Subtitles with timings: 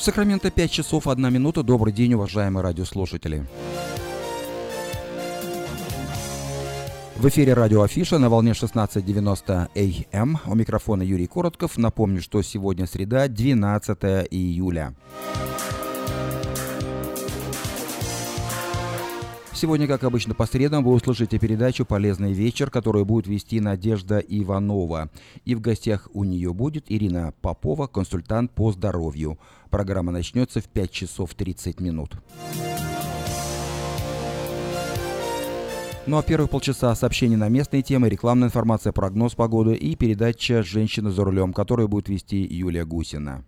[0.00, 1.62] В Сакраменто 5 часов 1 минута.
[1.62, 3.44] Добрый день, уважаемые радиослушатели.
[7.16, 9.68] В эфире радио Афиша на волне 16.90
[10.10, 10.30] АМ.
[10.36, 10.38] Эм.
[10.46, 11.76] У микрофона Юрий Коротков.
[11.76, 13.98] Напомню, что сегодня среда, 12
[14.30, 14.94] июля.
[19.60, 25.10] Сегодня, как обычно, по средам вы услышите передачу «Полезный вечер», которую будет вести Надежда Иванова.
[25.44, 29.38] И в гостях у нее будет Ирина Попова, консультант по здоровью.
[29.68, 32.14] Программа начнется в 5 часов 30 минут.
[36.06, 41.10] Ну а первых полчаса сообщений на местные темы, рекламная информация, прогноз погоды и передача «Женщина
[41.10, 43.44] за рулем», которую будет вести Юлия Гусина.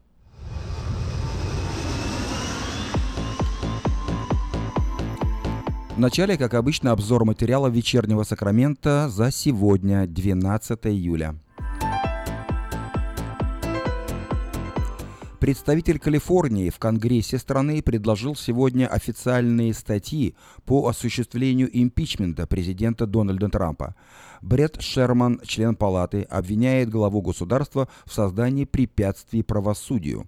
[5.96, 11.35] Вначале, как обычно, обзор материала вечернего Сакрамента за сегодня, 12 июля.
[15.38, 23.95] Представитель Калифорнии в Конгрессе страны предложил сегодня официальные статьи по осуществлению импичмента президента Дональда Трампа.
[24.43, 30.26] Бред Шерман, член палаты, обвиняет главу государства в создании препятствий правосудию.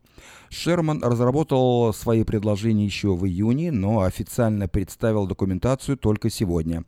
[0.51, 6.85] Шерман разработал свои предложения еще в июне, но официально представил документацию только сегодня.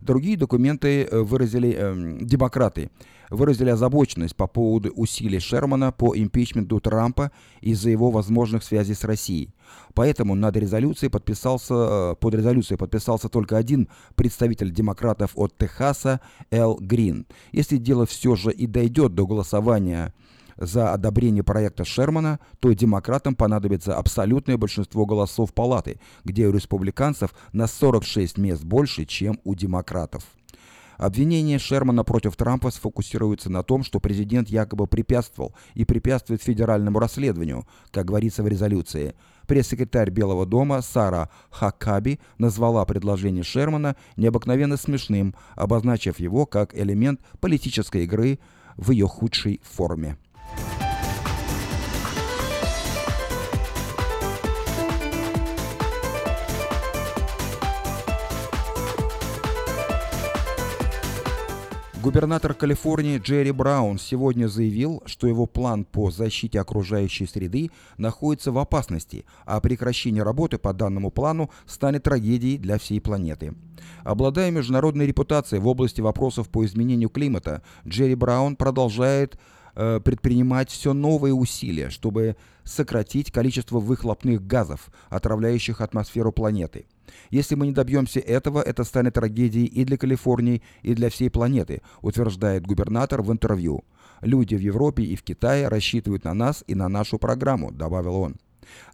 [0.00, 2.90] Другие документы э, выразили э, демократы
[3.30, 9.54] выразили озабоченность по поводу усилий Шермана по импичменту Трампа из-за его возможных связей с Россией.
[9.94, 16.78] Поэтому над резолюцией подписался, э, под резолюцией подписался только один представитель демократов от Техаса Эл
[16.80, 17.26] Грин.
[17.52, 20.14] Если дело все же и дойдет до голосования
[20.56, 27.66] за одобрение проекта Шермана, то демократам понадобится абсолютное большинство голосов палаты, где у республиканцев на
[27.66, 30.22] 46 мест больше, чем у демократов.
[31.00, 37.66] Обвинения Шермана против Трампа сфокусируются на том, что президент якобы препятствовал и препятствует федеральному расследованию,
[37.90, 39.14] как говорится в резолюции.
[39.50, 48.04] Пресс-секретарь Белого дома Сара Хакаби назвала предложение Шермана необыкновенно смешным, обозначив его как элемент политической
[48.04, 48.38] игры
[48.76, 50.16] в ее худшей форме.
[62.02, 68.58] Губернатор Калифорнии Джерри Браун сегодня заявил, что его план по защите окружающей среды находится в
[68.58, 73.52] опасности, а прекращение работы по данному плану станет трагедией для всей планеты.
[74.02, 79.38] Обладая международной репутацией в области вопросов по изменению климата, Джерри Браун продолжает
[79.74, 86.86] э, предпринимать все новые усилия, чтобы сократить количество выхлопных газов, отравляющих атмосферу планеты–
[87.30, 91.82] если мы не добьемся этого, это станет трагедией и для Калифорнии, и для всей планеты,
[92.02, 93.84] утверждает губернатор в интервью.
[94.20, 98.36] Люди в Европе и в Китае рассчитывают на нас и на нашу программу, добавил он.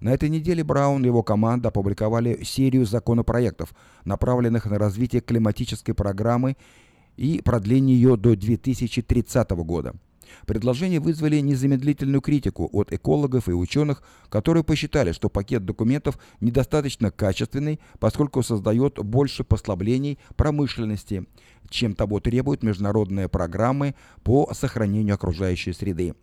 [0.00, 6.56] На этой неделе Браун и его команда опубликовали серию законопроектов, направленных на развитие климатической программы
[7.16, 9.94] и продление ее до 2030 года.
[10.46, 17.80] Предложения вызвали незамедлительную критику от экологов и ученых, которые посчитали, что пакет документов недостаточно качественный,
[17.98, 21.26] поскольку создает больше послаблений промышленности,
[21.68, 26.14] чем того требуют международные программы по сохранению окружающей среды.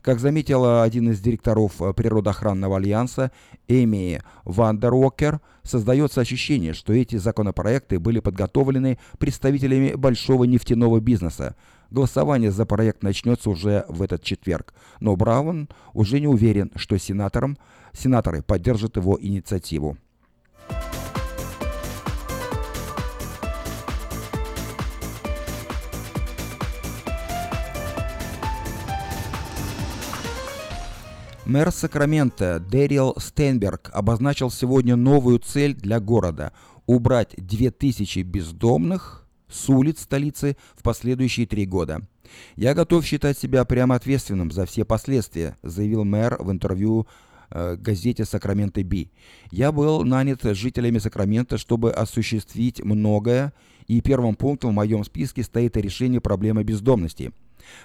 [0.00, 3.32] Как заметила один из директоров природоохранного альянса
[3.68, 11.56] Эми Вандервокер, создается ощущение, что эти законопроекты были подготовлены представителями большого нефтяного бизнеса,
[11.92, 17.58] Голосование за проект начнется уже в этот четверг, но Браун уже не уверен, что сенаторам,
[17.92, 19.98] сенаторы поддержат его инициативу.
[31.44, 36.54] Мэр Сакрамента Дэрил Стейнберг обозначил сегодня новую цель для города–
[36.86, 39.21] убрать 2000 бездомных
[39.52, 42.00] с улиц столицы в последующие три года.
[42.56, 47.06] «Я готов считать себя прямо ответственным за все последствия», заявил мэр в интервью
[47.50, 49.10] э, газете «Сакраменто Би».
[49.50, 53.52] «Я был нанят жителями Сакрамента, чтобы осуществить многое,
[53.86, 57.32] и первым пунктом в моем списке стоит решение проблемы бездомности».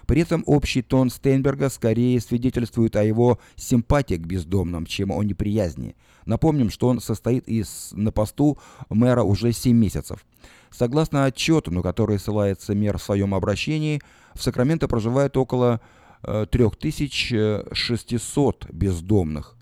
[0.06, 5.96] При этом общий тон Стейнберга скорее свидетельствует о его симпатии к бездомным, чем о неприязни.
[6.26, 8.58] Напомним, что он состоит из, на посту
[8.90, 10.26] мэра уже 7 месяцев.
[10.70, 14.02] Согласно отчету, на который ссылается мэр в своем обращении,
[14.34, 15.82] в Сакраменто проживает около
[16.22, 19.56] 3600 э, бездомных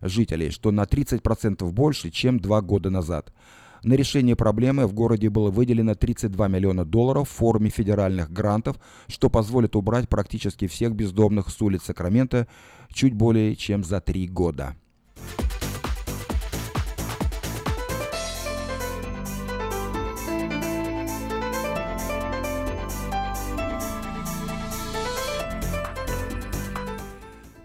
[0.00, 3.32] жителей, что на 30% больше, чем два года назад.
[3.84, 8.78] На решение проблемы в городе было выделено 32 миллиона долларов в форме федеральных грантов,
[9.08, 12.48] что позволит убрать практически всех бездомных с улиц Сакрамента
[12.90, 14.74] чуть более чем за три года.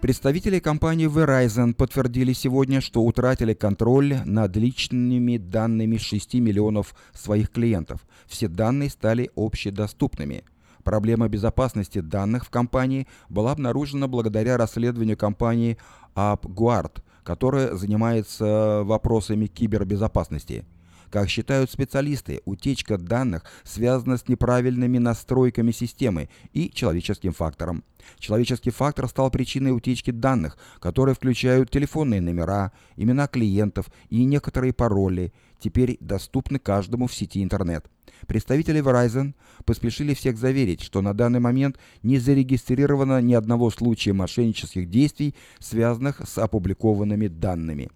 [0.00, 8.06] Представители компании Verizon подтвердили сегодня, что утратили контроль над личными данными 6 миллионов своих клиентов.
[8.26, 10.44] Все данные стали общедоступными.
[10.84, 15.76] Проблема безопасности данных в компании была обнаружена благодаря расследованию компании
[16.14, 20.64] AppGuard, которая занимается вопросами кибербезопасности–
[21.10, 27.84] как считают специалисты, утечка данных связана с неправильными настройками системы и человеческим фактором.
[28.18, 35.32] Человеческий фактор стал причиной утечки данных, которые включают телефонные номера, имена клиентов и некоторые пароли,
[35.58, 37.84] теперь доступны каждому в сети интернет.
[38.26, 39.34] Представители Verizon
[39.64, 46.20] поспешили всех заверить, что на данный момент не зарегистрировано ни одного случая мошеннических действий, связанных
[46.26, 47.90] с опубликованными данными.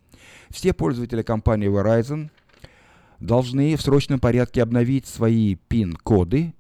[0.50, 2.31] Все пользователи компании Verizon–
[3.25, 6.55] должны в срочном порядке обновить свои PIN-коды,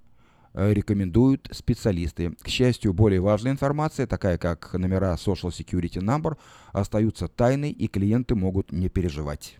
[0.54, 2.32] э, рекомендуют специалисты.
[2.42, 6.36] К счастью, более важная информация, такая как номера Social Security Number,
[6.72, 9.58] остаются тайной и клиенты могут не переживать.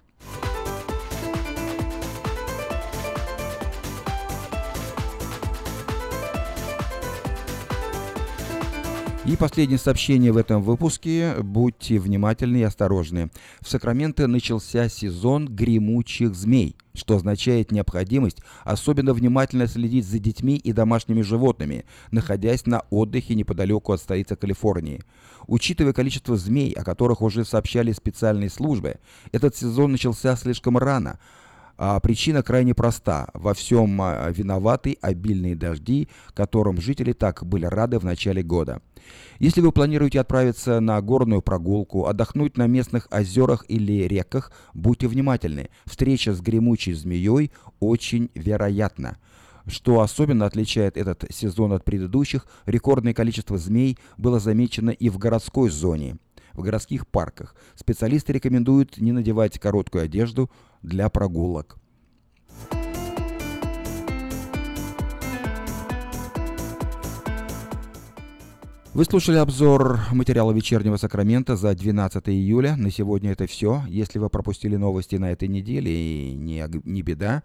[9.26, 11.37] И последнее сообщение в этом выпуске.
[11.41, 13.31] Будьте внимательны и осторожны.
[13.62, 20.75] В Сакраменто начался сезон гремучих змей, что означает необходимость особенно внимательно следить за детьми и
[20.75, 25.00] домашними животными, находясь на отдыхе неподалеку от столицы Калифорнии.
[25.47, 28.97] Учитывая количество змей, о которых уже сообщали специальные службы,
[29.32, 31.19] этот сезон начался слишком рано–
[31.77, 33.29] а причина крайне проста.
[33.35, 38.81] Во всем а, виноваты обильные дожди, которым жители так были рады в начале года.
[39.39, 45.71] Если вы планируете отправиться на горную прогулку, отдохнуть на местных озерах или реках, будьте внимательны.
[45.87, 49.19] Встреча с гремучей змеей очень вероятна.
[49.67, 55.71] Что особенно отличает этот сезон от предыдущих, рекордное количество змей было замечено и в городской
[55.71, 56.19] зоне
[56.55, 57.55] в городских парках.
[57.75, 60.51] Специалисты рекомендуют не надевать короткую одежду
[60.83, 61.79] для прогулок.
[68.94, 72.76] Вы слушали обзор материала «Вечернего Сакрамента» за 12 июля.
[72.76, 73.82] На сегодня это все.
[73.88, 77.43] Если вы пропустили новости на этой неделе, не, не беда.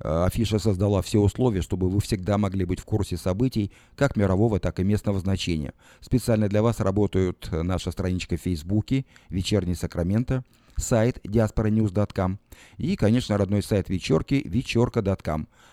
[0.00, 4.58] Э, афиша создала все условия, чтобы вы всегда могли быть в курсе событий как мирового,
[4.58, 5.74] так и местного значения.
[6.00, 10.42] Специально для вас работают наша страничка в Фейсбуке «Вечерний Сакраменто»,
[10.76, 12.38] сайт diasporanews.com
[12.78, 15.46] и, конечно, родной сайт вечерки вечерка.com.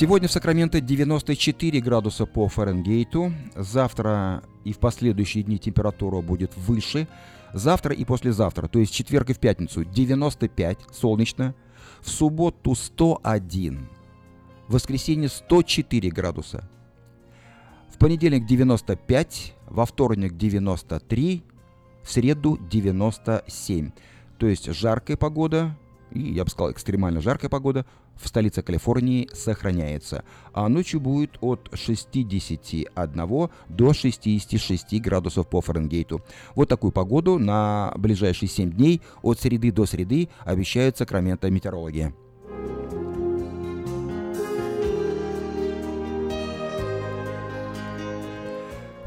[0.00, 3.34] Сегодня в Сакраменто 94 градуса по Фаренгейту.
[3.54, 7.06] Завтра и в последующие дни температура будет выше.
[7.52, 11.54] Завтра и послезавтра, то есть четверг и в пятницу 95, солнечно.
[12.00, 13.90] В субботу 101.
[14.68, 16.66] В воскресенье 104 градуса.
[17.90, 21.44] В понедельник 95, во вторник 93,
[22.02, 23.90] в среду 97.
[24.38, 25.76] То есть жаркая погода,
[26.10, 27.84] и, я бы сказал, экстремально жаркая погода
[28.20, 36.22] в столице Калифорнии сохраняется, а ночью будет от 61 до 66 градусов по Фаренгейту.
[36.54, 42.14] Вот такую погоду на ближайшие 7 дней от среды до среды обещают Сакраменто метеорологи.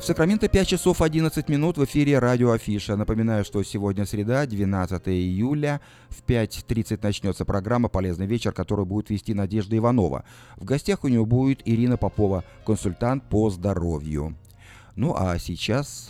[0.04, 2.98] В Сакраменто 5 часов 11 минут в эфире радио Афиша.
[2.98, 5.80] Напоминаю, что сегодня среда, 12 июля.
[6.10, 10.26] В 5.30 начнется программа «Полезный вечер», которую будет вести Надежда Иванова.
[10.58, 14.36] В гостях у нее будет Ирина Попова, консультант по здоровью.
[14.98, 16.10] Ну а сейчас...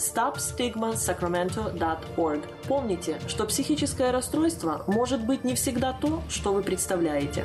[0.00, 2.40] stopstigmasacramento.org.
[2.66, 7.44] Помните, что психическое расстройство может быть не всегда то, что вы представляете.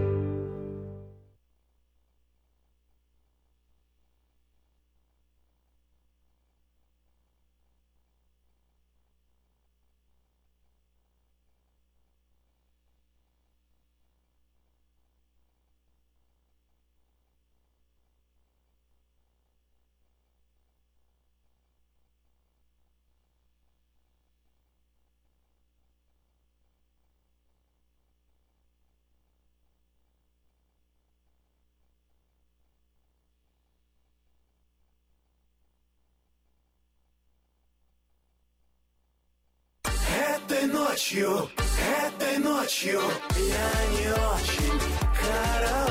[40.91, 41.49] Ночью,
[42.05, 42.99] этой ночью
[43.37, 44.81] я не очень
[45.15, 45.90] караочен.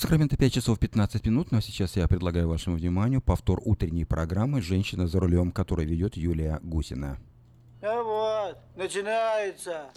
[0.00, 5.06] Сакраменто 5 часов 15 минут, но сейчас я предлагаю вашему вниманию повтор утренней программы «Женщина
[5.06, 7.18] за рулем», которую ведет Юлия Гусина.
[7.82, 9.90] А вот, начинается.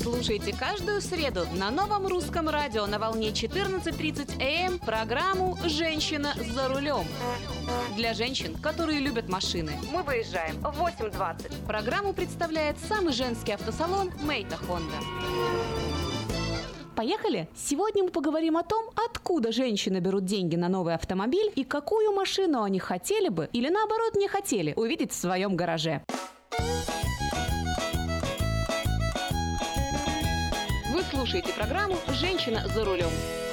[0.00, 7.04] Слушайте каждую среду на новом русском радио на волне 14.30 АМ программу «Женщина за рулем».
[7.96, 9.72] Для женщин, которые любят машины.
[9.92, 11.66] Мы выезжаем в 8.20.
[11.66, 14.98] Программу представляет самый женский автосалон «Мейта Хонда».
[16.94, 17.48] Поехали!
[17.56, 22.62] Сегодня мы поговорим о том, откуда женщины берут деньги на новый автомобиль и какую машину
[22.62, 26.02] они хотели бы или наоборот не хотели увидеть в своем гараже.
[30.92, 33.51] Вы слушаете программу «Женщина за рулем».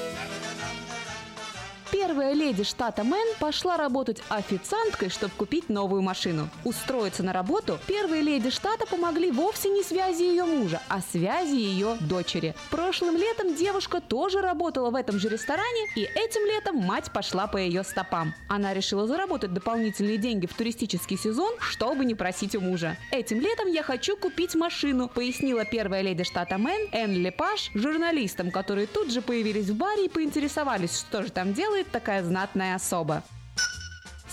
[2.02, 6.48] Первая леди штата Мэн пошла работать официанткой, чтобы купить новую машину.
[6.64, 11.98] Устроиться на работу первые леди штата помогли вовсе не связи ее мужа, а связи ее
[12.00, 12.56] дочери.
[12.72, 17.58] Прошлым летом девушка тоже работала в этом же ресторане, и этим летом мать пошла по
[17.58, 18.34] ее стопам.
[18.48, 22.96] Она решила заработать дополнительные деньги в туристический сезон, чтобы не просить у мужа.
[23.12, 28.88] Этим летом я хочу купить машину, пояснила первая леди штата Мэн Энн Лепаш журналистам, которые
[28.88, 33.24] тут же появились в баре и поинтересовались, что же там делает такая знатная особа.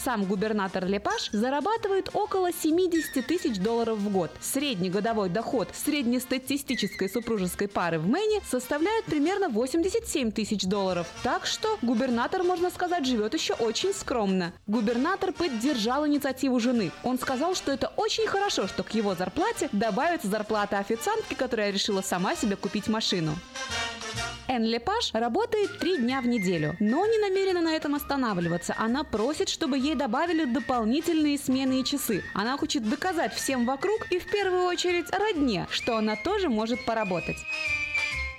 [0.06, 4.30] Сам губернатор Лепаш зарабатывает около 70 тысяч долларов в год.
[4.40, 11.08] Средний годовой доход среднестатистической супружеской пары в Мэне составляет примерно 87 тысяч долларов.
[11.24, 14.52] Так что губернатор, можно сказать, живет еще очень скромно.
[14.68, 16.92] Губернатор поддержал инициативу жены.
[17.02, 22.00] Он сказал, что это очень хорошо, что к его зарплате добавится зарплата официантки, которая решила
[22.00, 23.34] сама себе купить машину.
[24.48, 28.74] Энн Лепаш работает три дня в неделю, но не намерена на этом останавливаться.
[28.78, 32.22] Она просит, чтобы ей добавили дополнительные смены и часы.
[32.34, 37.36] Она хочет доказать всем вокруг и в первую очередь родне, что она тоже может поработать.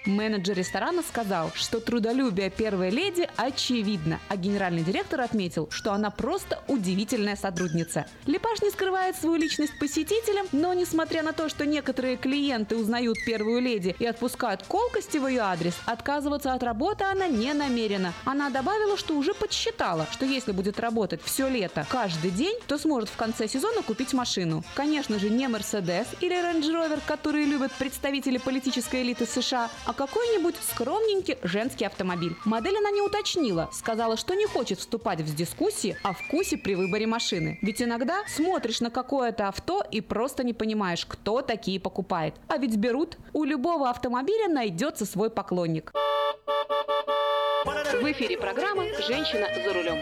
[0.08, 6.64] Менеджер ресторана сказал, что трудолюбие первой леди очевидно, а генеральный директор отметил, что она просто
[6.68, 8.06] удивительная сотрудница.
[8.26, 13.62] Лепаш не скрывает свою личность посетителям, но несмотря на то, что некоторые клиенты узнают первую
[13.62, 18.14] леди и отпускают колкости в ее адрес, отказываться от работы она не намерена.
[18.24, 23.10] Она добавила, что уже подсчитала, что если будет работать все лето каждый день, то сможет
[23.10, 24.64] в конце сезона купить машину.
[24.74, 30.56] Конечно же, не Мерседес или Range Rover, которые любят представители политической элиты США, а какой-нибудь
[30.62, 32.36] скромненький женский автомобиль.
[32.46, 37.08] Модель она не уточнила, сказала, что не хочет вступать в дискуссии о вкусе при выборе
[37.08, 37.58] машины.
[37.62, 42.36] Ведь иногда смотришь на какое-то авто и просто не понимаешь, кто такие покупает.
[42.48, 43.18] А ведь берут.
[43.34, 45.92] У любого автомобиля найдется свой поклонник.
[47.66, 49.98] В эфире программа «Женщина за рулем».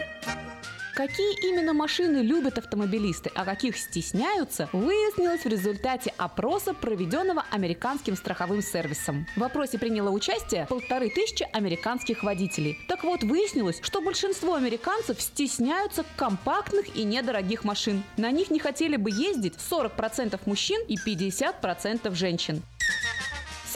[0.96, 8.62] Какие именно машины любят автомобилисты, а каких стесняются, выяснилось в результате опроса, проведенного американским страховым
[8.62, 9.26] сервисом.
[9.36, 12.78] В опросе приняло участие полторы тысячи американских водителей.
[12.88, 18.02] Так вот, выяснилось, что большинство американцев стесняются компактных и недорогих машин.
[18.16, 22.62] На них не хотели бы ездить 40% мужчин и 50% женщин.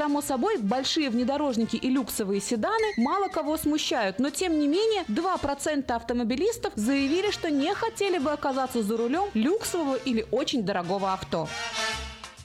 [0.00, 5.92] Само собой, большие внедорожники и люксовые седаны мало кого смущают, но тем не менее 2%
[5.92, 11.48] автомобилистов заявили, что не хотели бы оказаться за рулем люксового или очень дорогого авто.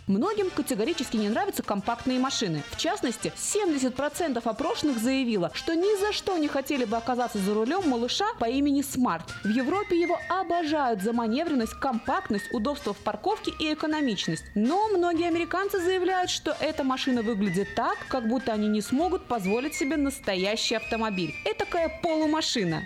[0.07, 2.61] Многим категорически не нравятся компактные машины.
[2.69, 7.89] В частности, 70% опрошенных заявило, что ни за что не хотели бы оказаться за рулем
[7.89, 9.33] малыша по имени Смарт.
[9.43, 14.43] В Европе его обожают за маневренность, компактность, удобство в парковке и экономичность.
[14.53, 19.73] Но многие американцы заявляют, что эта машина выглядит так, как будто они не смогут позволить
[19.73, 21.33] себе настоящий автомобиль.
[21.45, 22.83] Этакая полумашина.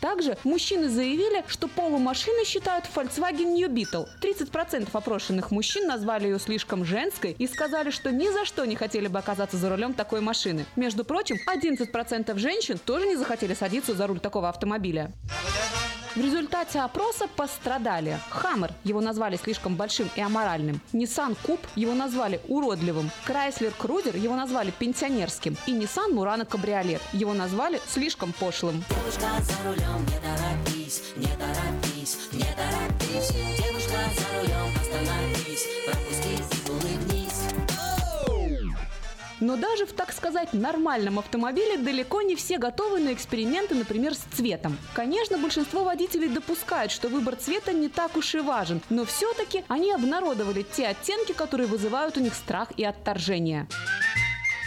[0.00, 4.06] Также мужчины заявили, что полумашины считают Volkswagen New Beetle.
[4.20, 9.06] 30% опрошенных мужчин назвали ее слишком женской и сказали, что ни за что не хотели
[9.06, 10.66] бы оказаться за рулем такой машины.
[10.76, 15.12] Между прочим, 11% женщин тоже не захотели садиться за руль такого автомобиля.
[16.14, 18.18] В результате опроса пострадали.
[18.30, 24.36] Хаммер, его назвали слишком большим и аморальным, Nissan Куб, его назвали уродливым, Chrysler Cruiser, его
[24.36, 28.84] назвали пенсионерским, и Nissan Murano Кабриолет, его назвали слишком пошлым.
[28.88, 33.32] Девушка за рулем, не торопись, не торопись, не торопись.
[33.58, 36.13] Девушка за рулем, остановись, пропусти
[39.44, 44.24] Но даже в, так сказать, нормальном автомобиле далеко не все готовы на эксперименты, например, с
[44.34, 44.78] цветом.
[44.94, 49.92] Конечно, большинство водителей допускают, что выбор цвета не так уж и важен, но все-таки они
[49.92, 53.68] обнародовали те оттенки, которые вызывают у них страх и отторжение.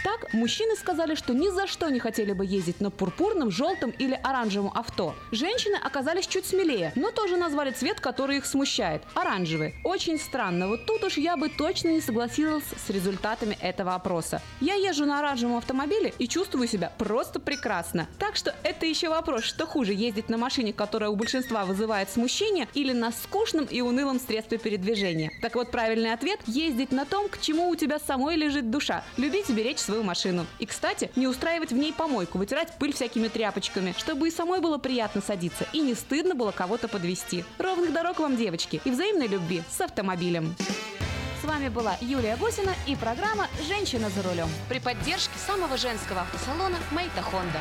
[0.04, 4.18] Так, мужчины сказали, что ни за что не хотели бы ездить на пурпурном, желтом или
[4.22, 5.14] оранжевом авто.
[5.32, 9.74] Женщины оказались чуть смелее, но тоже назвали цвет, который их смущает– оранжевый.
[9.84, 14.40] Очень странно, вот тут уж я бы точно не согласилась с результатами этого опроса.
[14.60, 18.06] Я езжу на оранжевом автомобиле и чувствую себя просто прекрасно.
[18.18, 22.68] Так что это еще вопрос, что хуже– ездить на машине, которая у большинства вызывает смущение,
[22.74, 25.32] или на скучном и унылом средстве передвижения.
[25.42, 29.04] Так вот, правильный ответ– ездить на том, к чему у тебя самой лежит душа.
[29.16, 30.46] Любить беречь свою машину.
[30.58, 34.76] И, кстати, не устраивать в ней помойку, вытирать пыль всякими тряпочками, чтобы и самой было
[34.76, 37.42] приятно садиться, и не стыдно было кого-то подвести.
[37.56, 40.54] Ровных дорог вам, девочки, и взаимной любви с автомобилем.
[41.40, 46.76] С вами была Юлия Гусина и программа «Женщина за рулем» при поддержке самого женского автосалона
[46.90, 47.60] «Мейта Хонда».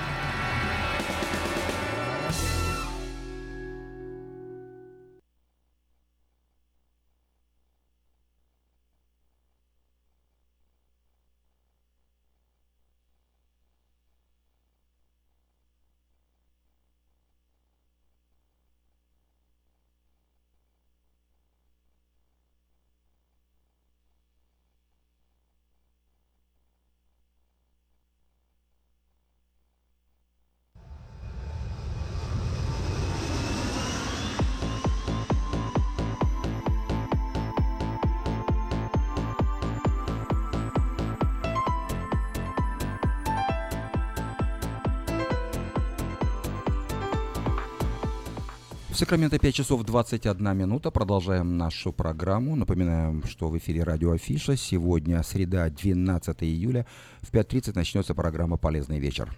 [48.97, 50.89] В Сакраменто 5 часов 21 минута.
[50.89, 52.55] Продолжаем нашу программу.
[52.55, 54.57] Напоминаем, что в эфире радио Афиша.
[54.57, 56.87] Сегодня среда, 12 июля.
[57.21, 59.31] В 5.30 начнется программа «Полезный вечер».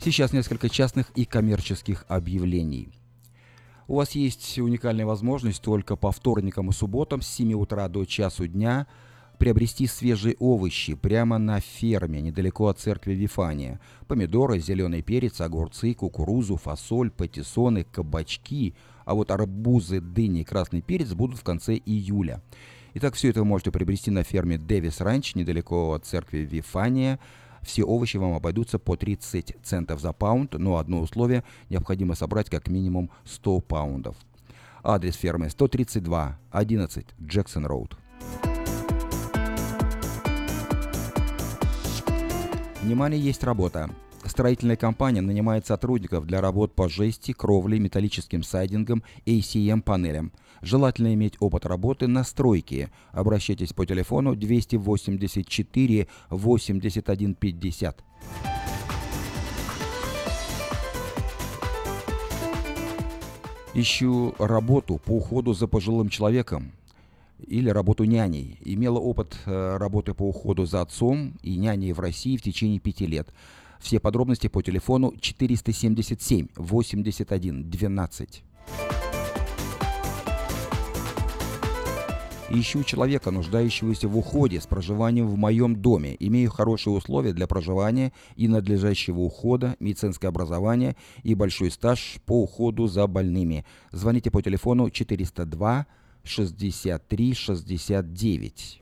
[0.00, 2.88] Сейчас несколько частных и коммерческих объявлений.
[3.86, 8.48] У вас есть уникальная возможность только по вторникам и субботам с 7 утра до часу
[8.48, 8.88] дня
[9.38, 13.80] приобрести свежие овощи прямо на ферме, недалеко от церкви Вифания.
[14.06, 21.12] Помидоры, зеленый перец, огурцы, кукурузу, фасоль, патиссоны, кабачки, а вот арбузы, дыни и красный перец
[21.12, 22.42] будут в конце июля.
[22.94, 27.18] Итак, все это вы можете приобрести на ферме Дэвис Ранч, недалеко от церкви Вифания.
[27.60, 32.68] Все овощи вам обойдутся по 30 центов за паунд, но одно условие– необходимо собрать как
[32.68, 34.16] минимум 100 паундов.
[34.82, 37.96] Адрес фермы 132 11 Джексон Роуд.
[42.84, 43.88] Внимание, есть работа.
[44.26, 50.32] Строительная компания нанимает сотрудников для работ по жести, кровле, металлическим сайдингам, ACM-панелям.
[50.60, 52.90] Желательно иметь опыт работы на стройке.
[53.12, 58.04] Обращайтесь по телефону 284 81 50.
[63.72, 66.72] Ищу работу по уходу за пожилым человеком
[67.44, 68.58] или работу няней.
[68.64, 73.06] Имела опыт э, работы по уходу за отцом и няней в России в течение пяти
[73.06, 73.32] лет.
[73.80, 78.44] Все подробности по телефону 477 81 12.
[82.50, 86.14] Ищу человека, нуждающегося в уходе с проживанием в моем доме.
[86.20, 92.86] Имею хорошие условия для проживания и надлежащего ухода, медицинское образование и большой стаж по уходу
[92.86, 93.64] за больными.
[93.90, 95.86] Звоните по телефону 402
[96.24, 98.80] 63 69.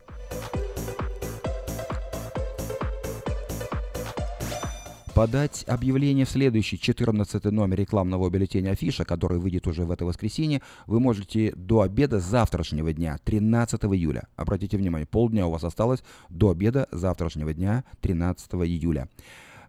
[5.15, 10.63] подать объявление в следующий 14 номер рекламного бюллетеня Афиша, который выйдет уже в это воскресенье,
[10.87, 14.29] вы можете до обеда завтрашнего дня, 13 июля.
[14.37, 19.09] Обратите внимание, полдня у вас осталось до обеда завтрашнего дня, 13 июля.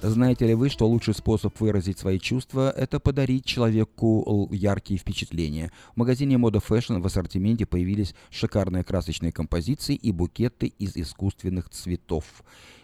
[0.09, 5.71] Знаете ли вы, что лучший способ выразить свои чувства– это подарить человеку яркие впечатления?
[5.95, 12.25] В магазине Moda Fashion в ассортименте появились шикарные красочные композиции и букеты из искусственных цветов.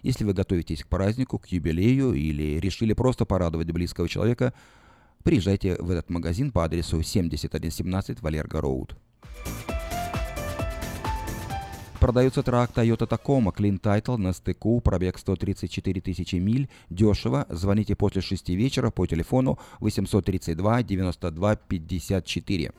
[0.03, 4.53] Если вы готовитесь к празднику, к юбилею или решили просто порадовать близкого человека,
[5.23, 8.99] приезжайте в этот магазин по адресу 7117 Валерго Роуд.
[12.05, 17.47] Продается трак Toyota Tacoma Clean Title на стыку, пробег 134 тысячи миль, дешево.
[17.49, 22.73] Звоните после 6 вечера по телефону 832 92 54.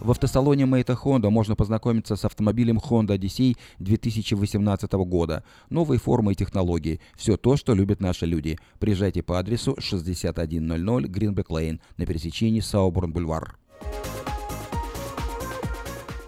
[0.00, 5.44] В автосалоне Мэйта Honda можно познакомиться с автомобилем Honda Odyssey 2018 года.
[5.68, 6.98] Новые формы и технологии.
[7.14, 8.58] Все то, что любят наши люди.
[8.78, 10.44] Приезжайте по адресу 6100
[11.10, 13.56] Greenback Lane на пересечении Сауборн-Бульвар.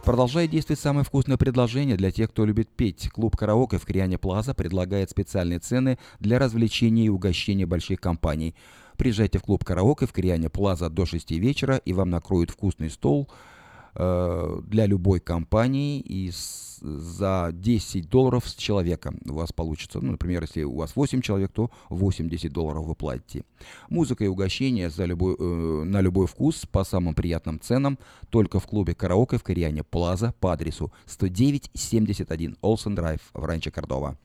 [0.09, 3.11] Продолжает действовать самое вкусное предложение для тех, кто любит петь.
[3.11, 8.55] Клуб «Караоке» в Криане Плаза предлагает специальные цены для развлечения и угощения больших компаний.
[8.97, 13.29] Приезжайте в клуб «Караоке» в Криане Плаза до 6 вечера, и вам накроют вкусный стол
[13.94, 16.31] для любой компании и
[16.81, 20.01] за 10 долларов с человека у вас получится.
[20.01, 23.44] Ну, например, если у вас 8 человек, то 80 долларов вы платите.
[23.88, 27.98] Музыка и угощение за любой, э, на любой вкус по самым приятным ценам
[28.31, 34.16] только в клубе «Караоке» в Кориане Плаза по адресу 10971 Олсен Драйв в Ранче Кордова.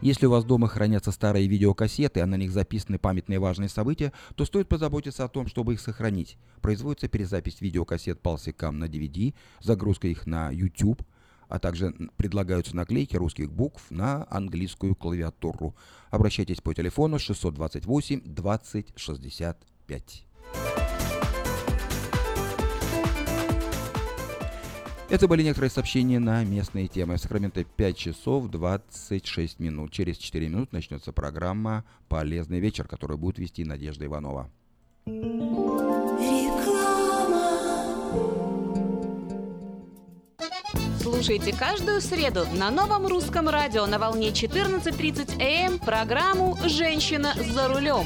[0.00, 4.44] Если у вас дома хранятся старые видеокассеты, а на них записаны памятные важные события, то
[4.44, 6.38] стоит позаботиться о том, чтобы их сохранить.
[6.60, 11.02] Производится перезапись видеокассет Палсикам на DVD, загрузка их на YouTube,
[11.48, 15.74] а также предлагаются наклейки русских букв на английскую клавиатуру.
[16.10, 20.24] Обращайтесь по телефону 628 20 65.
[25.10, 27.16] Это были некоторые сообщения на местные темы.
[27.16, 29.90] В Сакраменто 5 часов 26 минут.
[29.90, 34.50] Через 4 минут начнется программа «Полезный вечер», которую будет вести Надежда Иванова.
[41.00, 47.68] Слушайте каждую среду на новом русском радио на волне 14.30 АМ эм программу «Женщина за
[47.68, 48.04] рулем».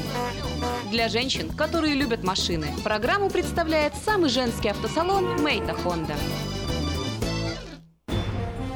[0.89, 6.15] Для женщин, которые любят машины, программу представляет самый женский автосалон «Мейта Хонда».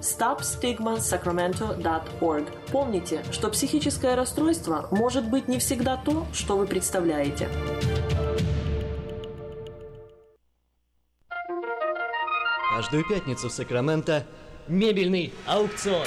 [0.00, 2.44] stopstigmasacramento.org.
[2.70, 7.48] Помните, что психическое расстройство может быть не всегда то, что вы представляете.
[12.74, 14.24] Каждую пятницу в Сакраменто
[14.68, 16.06] мебельный аукцион.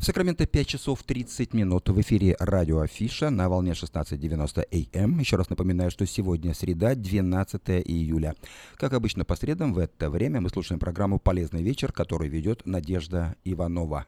[0.00, 5.18] В Сакраменто 5 часов 30 минут в эфире радио Афиша на волне 16.90 АМ.
[5.18, 8.34] Еще раз напоминаю, что сегодня среда, 12 июля.
[8.76, 13.36] Как обычно по средам в это время мы слушаем программу «Полезный вечер», которую ведет Надежда
[13.44, 14.06] Иванова.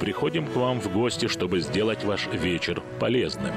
[0.00, 3.54] Приходим к вам в гости, чтобы сделать ваш вечер полезным.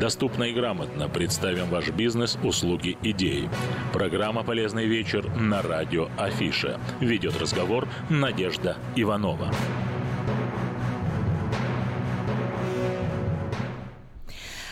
[0.00, 3.48] Доступно и грамотно представим ваш бизнес, услуги, идеи.
[3.92, 6.80] Программа «Полезный вечер» на радио Афиша.
[7.00, 9.50] Ведет разговор Надежда Иванова.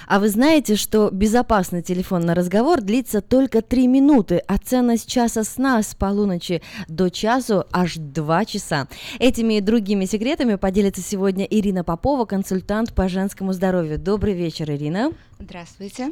[0.07, 5.83] А вы знаете, что безопасный телефонный разговор длится только 3 минуты, а ценность часа сна
[5.83, 8.88] с полуночи до часу аж 2 часа.
[9.19, 13.99] Этими и другими секретами поделится сегодня Ирина Попова, консультант по женскому здоровью.
[13.99, 15.12] Добрый вечер, Ирина.
[15.44, 16.11] Здравствуйте.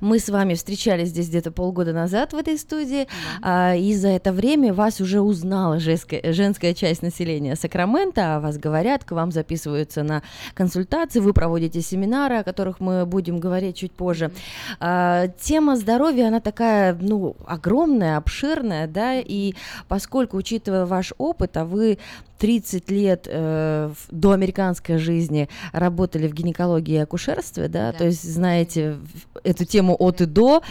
[0.00, 3.08] Мы с вами встречались здесь где-то полгода назад в этой студии,
[3.42, 3.72] да.
[3.72, 8.58] а, и за это время вас уже узнала женская, женская часть населения Сакрамента, о вас
[8.58, 10.22] говорят, к вам записываются на
[10.54, 14.30] консультации, вы проводите семинары, о которых мы будем говорить чуть позже.
[14.78, 19.54] А, тема здоровья, она такая, ну, огромная, обширная, да, и
[19.88, 21.98] поскольку, учитывая ваш опыт, а вы
[22.38, 27.98] 30 лет э, до американской жизни работали в гинекологии и акушерстве, да, да.
[27.98, 28.96] то есть знаете
[29.44, 30.60] эту тему от и до.
[30.60, 30.66] Да.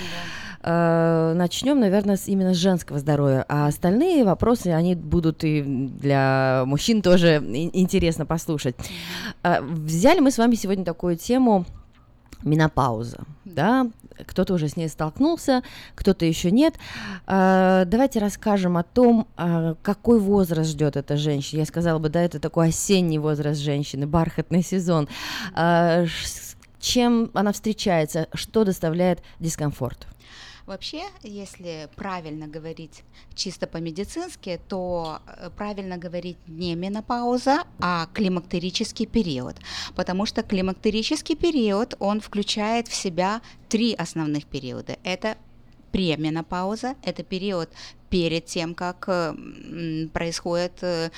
[0.63, 6.63] Э, начнем, наверное, с, именно с женского здоровья, а остальные вопросы, они будут и для
[6.65, 8.75] мужчин тоже интересно послушать.
[9.43, 11.65] Э, взяли мы с вами сегодня такую тему
[12.43, 13.87] менопауза, да,
[14.25, 15.63] кто-то уже с ней столкнулся,
[15.95, 16.75] кто-то еще нет.
[17.25, 21.59] А, давайте расскажем о том, а, какой возраст ждет эта женщина.
[21.59, 25.07] Я сказала бы, да, это такой осенний возраст женщины, бархатный сезон.
[25.53, 26.05] А,
[26.79, 30.07] чем она встречается, что доставляет дискомфорт?
[30.67, 33.03] Вообще, если правильно говорить
[33.33, 39.55] чисто по-медицински, то э, правильно говорить не менопауза, а климактерический период.
[39.95, 44.97] Потому что климактерический период, он включает в себя три основных периода.
[45.05, 45.37] Это
[45.93, 47.69] пременопауза, это период
[48.09, 49.09] перед тем, как
[50.13, 51.09] происходит э,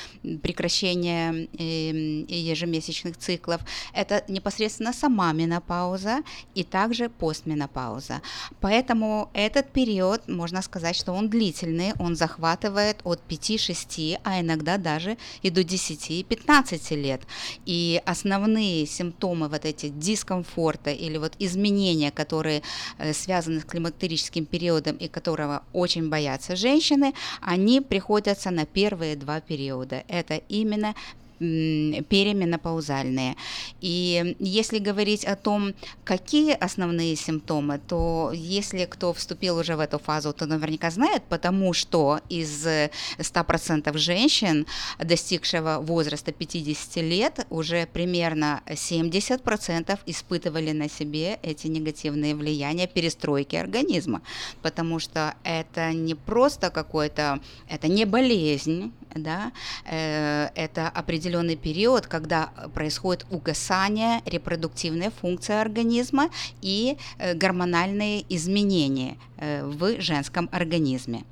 [0.42, 3.62] прекращение эм, ежемесячных циклов.
[3.94, 6.24] Это непосредственно сама менопауза
[6.56, 8.22] и также постменопауза.
[8.62, 15.18] Поэтому этот период, можно сказать, что он длительный, он захватывает от 5-6, а иногда даже
[15.42, 17.22] и до 10-15 лет.
[17.66, 22.62] И основные симптомы вот эти дискомфорта или вот изменения, которые
[22.98, 29.16] э, связаны с климактерическим периодом и которого очень боятся женщины, женщины, они приходятся на первые
[29.16, 30.04] два периода.
[30.08, 30.96] Это именно
[31.40, 33.36] переменопаузальные.
[33.82, 35.74] И если говорить о том,
[36.04, 41.74] какие основные симптомы, то если кто вступил уже в эту фазу, то наверняка знает, потому
[41.74, 44.66] что из 100% женщин,
[45.00, 54.22] достигшего возраста 50 лет, уже примерно 70% испытывали на себе эти негативные влияния перестройки организма,
[54.62, 59.52] потому что это не просто какой-то, это не болезнь, да,
[59.86, 60.90] э, это
[61.30, 66.30] определенный период, когда происходит угасание репродуктивной функции организма
[66.62, 71.24] и э, гормональные изменения э, в женском организме.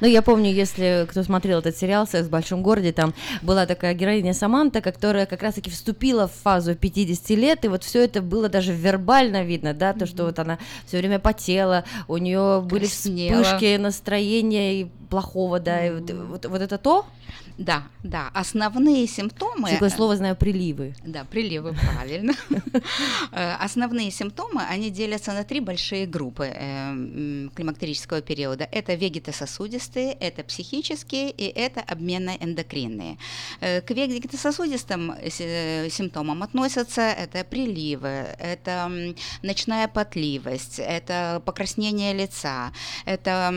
[0.00, 3.94] Ну, я помню, если кто смотрел этот сериал «Секс в большом городе», там была такая
[3.94, 8.48] героиня Саманта, которая как раз-таки вступила в фазу 50 лет, и вот все это было
[8.48, 13.44] даже вербально видно, да, то, что вот она все время потела, у нее были Краснела.
[13.44, 17.06] вспышки настроения и плохого, да, и вот, вот, вот это то?
[17.58, 18.30] Да, да.
[18.34, 19.43] Основные симптомы...
[19.74, 20.94] Такое слово знаю, приливы.
[21.04, 22.34] Да, приливы, правильно.
[23.32, 28.68] Э, основные симптомы, они делятся на три большие группы э, климактерического периода.
[28.70, 33.18] Это вегетососудистые, это психические и это обменно-эндокринные.
[33.60, 42.72] Э, к вегетососудистым симптомам относятся это приливы, это ночная потливость, это покраснение лица,
[43.06, 43.52] это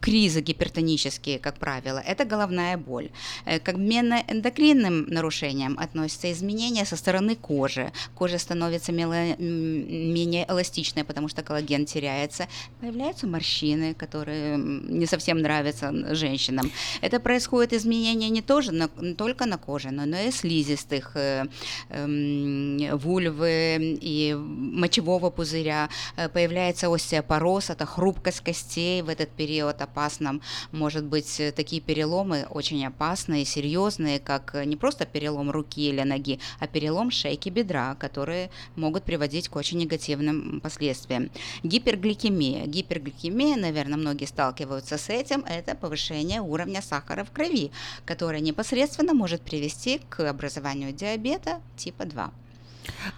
[0.00, 3.10] кризы гипертонические, как правило, это головная боль.
[3.44, 7.92] К обменно-эндокринным нарушениям относятся изменения со стороны кожи.
[8.14, 12.48] Кожа становится менее эластичной, потому что коллаген теряется.
[12.80, 16.70] Появляются морщины, которые не совсем нравятся женщинам.
[17.00, 21.46] Это происходит изменения не, тоже, не только на коже, но и слизистых, э,
[21.90, 25.88] эм, вульвы и мочевого пузыря.
[26.16, 30.40] Э, появляется остеопороз, это хрупкость костей в этот период опасным.
[30.72, 36.38] Может быть, такие переломы очень опасны опасные, серьезные, как не просто перелом руки или ноги,
[36.58, 41.30] а перелом шейки бедра, которые могут приводить к очень негативным последствиям.
[41.62, 42.66] Гипергликемия.
[42.66, 47.70] Гипергликемия, наверное, многие сталкиваются с этим, это повышение уровня сахара в крови,
[48.04, 52.32] которое непосредственно может привести к образованию диабета типа 2.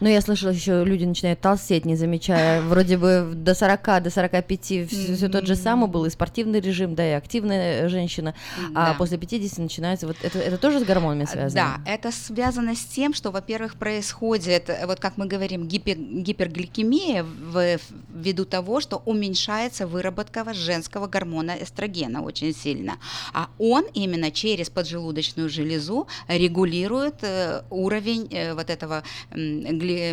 [0.01, 2.63] Но я слышала, еще люди начинают толстеть, не замечая.
[2.73, 6.95] Вроде бы до 40, до 45 все, все тот же самый был, и спортивный режим,
[6.95, 8.35] да, и активная женщина.
[8.75, 8.91] А да.
[8.91, 10.07] А после 50 начинается...
[10.07, 11.81] Вот это, это тоже с гормонами связано?
[11.85, 17.79] Да, это связано с тем, что, во-первых, происходит, вот как мы говорим, гипер, гипергликемия в,
[18.13, 22.97] ввиду того, что уменьшается выработка женского гормона эстрогена очень сильно.
[23.33, 29.03] А он именно через поджелудочную железу регулирует э, уровень э, вот этого
[29.61, 30.13] гли,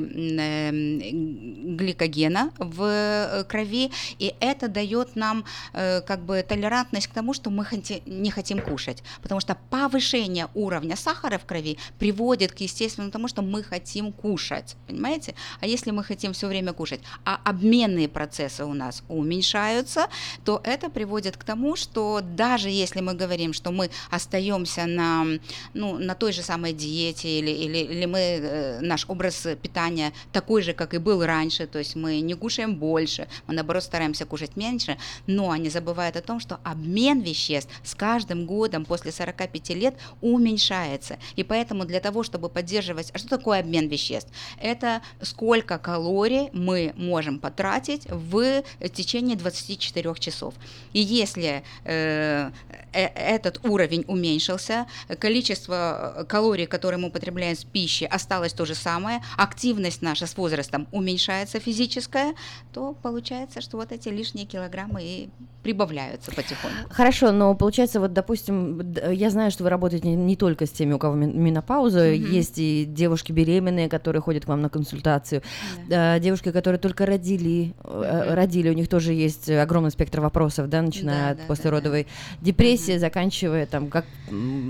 [1.76, 7.50] гликогена в э, крови, и это дает нам э, как бы толерантность к тому, что
[7.50, 7.66] мы
[8.06, 13.42] не хотим кушать, потому что повышение уровня сахара в крови приводит к естественному тому, что
[13.42, 15.36] мы хотим кушать, понимаете?
[15.62, 20.08] А если мы хотим все время кушать, а обменные процессы у нас уменьшаются,
[20.46, 25.26] то это приводит к тому, что даже если мы говорим, что мы остаемся на,
[25.74, 30.14] ну, на той же самой диете или, или, или мы, э, наш образ образ питания
[30.32, 34.26] такой же, как и был раньше, то есть мы не кушаем больше, мы наоборот стараемся
[34.26, 39.70] кушать меньше, но они забывают о том, что обмен веществ с каждым годом после 45
[39.70, 41.18] лет уменьшается.
[41.36, 43.12] И поэтому для того, чтобы поддерживать...
[43.14, 44.32] А что такое обмен веществ?
[44.62, 48.64] Это сколько калорий мы можем потратить в
[48.94, 50.54] течение 24 часов.
[50.94, 52.52] И если э,
[52.94, 54.86] э, этот уровень уменьшился,
[55.20, 60.88] количество калорий, которые мы употребляем с пищей, осталось то же самое, активность наша с возрастом
[60.92, 62.34] уменьшается физическая,
[62.74, 65.30] то получается, что вот эти лишние килограммы и
[65.64, 66.90] прибавляются потихоньку.
[66.90, 71.00] Хорошо, но получается, вот, допустим, я знаю, что вы работаете не, только с теми, у
[71.00, 72.32] кого менопауза, mm-hmm.
[72.32, 75.42] есть и девушки беременные, которые ходят к вам на консультацию,
[75.90, 76.20] yeah.
[76.20, 78.34] девушки, которые только родили, mm-hmm.
[78.36, 82.46] родили, у них тоже есть огромный спектр вопросов, да, начиная да, от да, послеродовой да,
[82.46, 83.00] депрессии, mm-hmm.
[83.00, 84.06] заканчивая там, как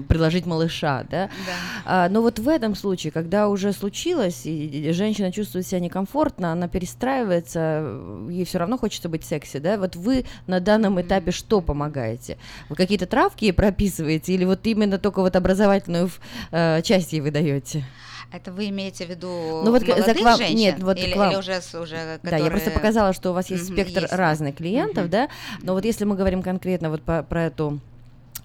[0.08, 1.30] приложить малыша, да.
[1.46, 1.54] да.
[1.86, 6.68] А, но вот в этом случае, когда уже случилось, и женщина чувствует себя некомфортно, она
[6.68, 12.38] перестраивается, ей все равно хочется быть секси, да, вот вы на данном этапе что помогаете?
[12.70, 16.10] Вы какие-то травки прописываете или вот именно только вот образовательную
[16.52, 17.84] э, часть ей вы даете?
[18.32, 20.58] Это вы имеете в виду ну, вот молодых к вам, женщин?
[20.58, 21.32] Нет, вот или, к вам.
[21.32, 22.20] или уже, уже которые...
[22.24, 24.14] Да, я просто показала, что у вас есть спектр есть.
[24.14, 25.10] разных клиентов, mm-hmm.
[25.10, 25.30] да,
[25.64, 27.80] но вот если мы говорим конкретно вот по, про эту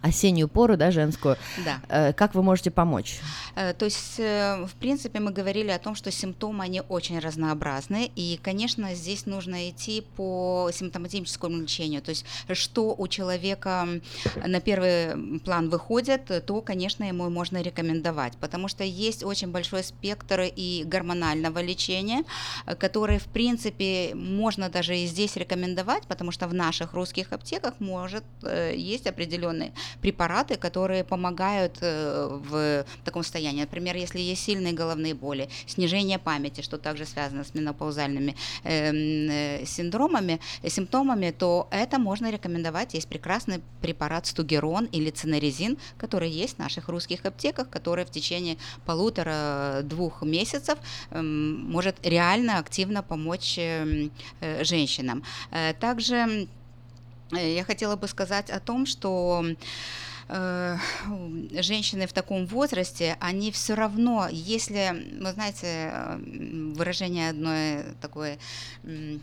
[0.05, 1.37] осеннюю пору, да, женскую.
[1.65, 1.81] Да.
[1.89, 3.21] Э, как вы можете помочь?
[3.57, 8.11] Э, то есть, э, в принципе, мы говорили о том, что симптомы, они очень разнообразны,
[8.15, 13.89] и, конечно, здесь нужно идти по симптоматическому лечению, то есть, что у человека
[14.47, 20.43] на первый план выходит, то, конечно, ему можно рекомендовать, потому что есть очень большой спектр
[20.43, 22.25] и гормонального лечения,
[22.79, 28.25] который, в принципе, можно даже и здесь рекомендовать, потому что в наших русских аптеках может
[28.75, 33.61] есть определенные препараты, которые помогают э, в таком состоянии.
[33.61, 39.65] Например, если есть сильные головные боли, снижение памяти, что также связано с менопаузальными эм, э,
[39.67, 42.95] синдромами, симптомами, то это можно рекомендовать.
[42.95, 48.57] Есть прекрасный препарат стугерон или цинерезин, который есть в наших русских аптеках, который в течение
[48.87, 50.79] полутора-двух месяцев
[51.11, 55.23] эм, может реально активно помочь эм, э, женщинам.
[55.81, 56.49] Также
[57.33, 59.45] я хотела бы сказать о том, что
[60.29, 60.77] э,
[61.61, 65.93] женщины в таком возрасте, они все равно, если, вы знаете,
[66.77, 68.39] выражение одной такой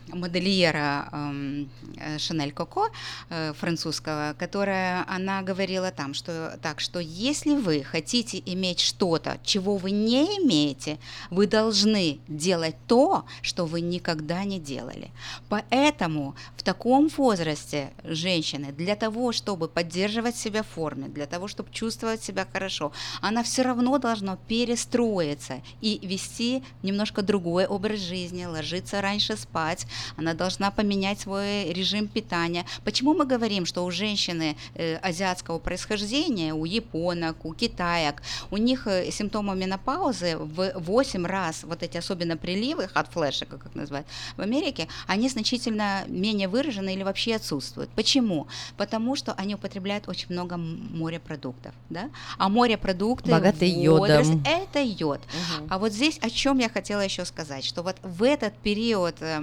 [0.08, 2.88] модельера э, Шанель Коко
[3.30, 9.76] э, французского, которая она говорила там, что так, что если вы хотите иметь что-то, чего
[9.76, 10.98] вы не имеете,
[11.30, 15.10] вы должны делать то, что вы никогда не делали.
[15.48, 21.70] Поэтому в таком возрасте женщины для того, чтобы поддерживать себя в форме, для того, чтобы
[21.70, 29.00] чувствовать себя хорошо, она все равно должна перестроиться и вести немножко другой образ жизни, ложиться
[29.00, 29.86] раньше спать,
[30.16, 32.64] она должна поменять свой режим питания.
[32.84, 38.86] Почему мы говорим, что у женщины э, азиатского происхождения, у японок, у китаек, у них
[38.86, 44.40] э, симптомы менопаузы в 8 раз, вот эти особенно приливы, от флеша, как называют в
[44.40, 47.90] Америке, они значительно менее выражены или вообще отсутствуют.
[47.90, 48.46] Почему?
[48.76, 50.58] Потому что они употребляют очень много
[50.90, 52.10] морепродуктов, да?
[52.38, 54.44] А морепродукты Богатый возраст, йодом.
[54.44, 55.20] это йод.
[55.20, 55.66] Угу.
[55.70, 59.42] А вот здесь о чем я хотела еще сказать, что вот в этот период э,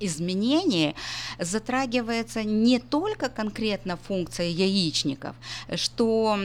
[0.00, 0.94] изменений
[1.38, 5.34] затрагивается не только конкретно функция яичников,
[5.74, 6.38] что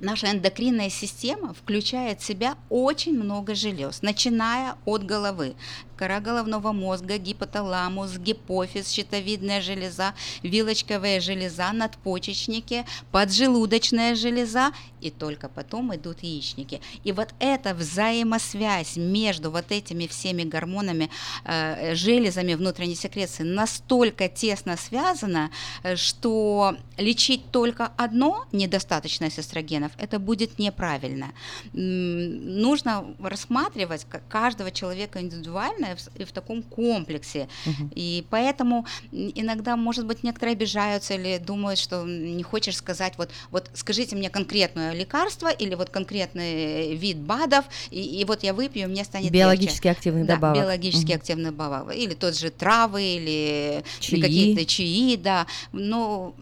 [0.00, 5.54] наша эндокринная система включает в себя очень много желез, начиная от головы
[5.96, 15.94] кора головного мозга, гипоталамус, гипофиз, щитовидная железа, вилочковая железа, надпочечники, поджелудочная железа, и только потом
[15.94, 16.80] идут яичники.
[17.04, 21.10] И вот эта взаимосвязь между вот этими всеми гормонами,
[21.44, 25.50] э, железами внутренней секреции настолько тесно связана,
[25.82, 31.32] э, что лечить только одно недостаточность эстрогенов, это будет неправильно.
[31.72, 37.48] Нужно рассматривать каждого человека индивидуально, главное в, в таком комплексе.
[37.66, 37.90] Угу.
[37.94, 43.70] И поэтому иногда, может быть, некоторые обижаются или думают, что не хочешь сказать, вот, вот
[43.74, 49.04] скажите мне конкретное лекарство или вот конкретный вид БАДов, и, и вот я выпью, мне
[49.04, 49.98] станет Биологически легче.
[49.98, 50.58] активных да, добавок.
[50.58, 51.16] биологически угу.
[51.16, 51.94] активных добавок.
[51.94, 55.46] Или тот же травы, или какие-то чаи, да.
[55.72, 56.34] Но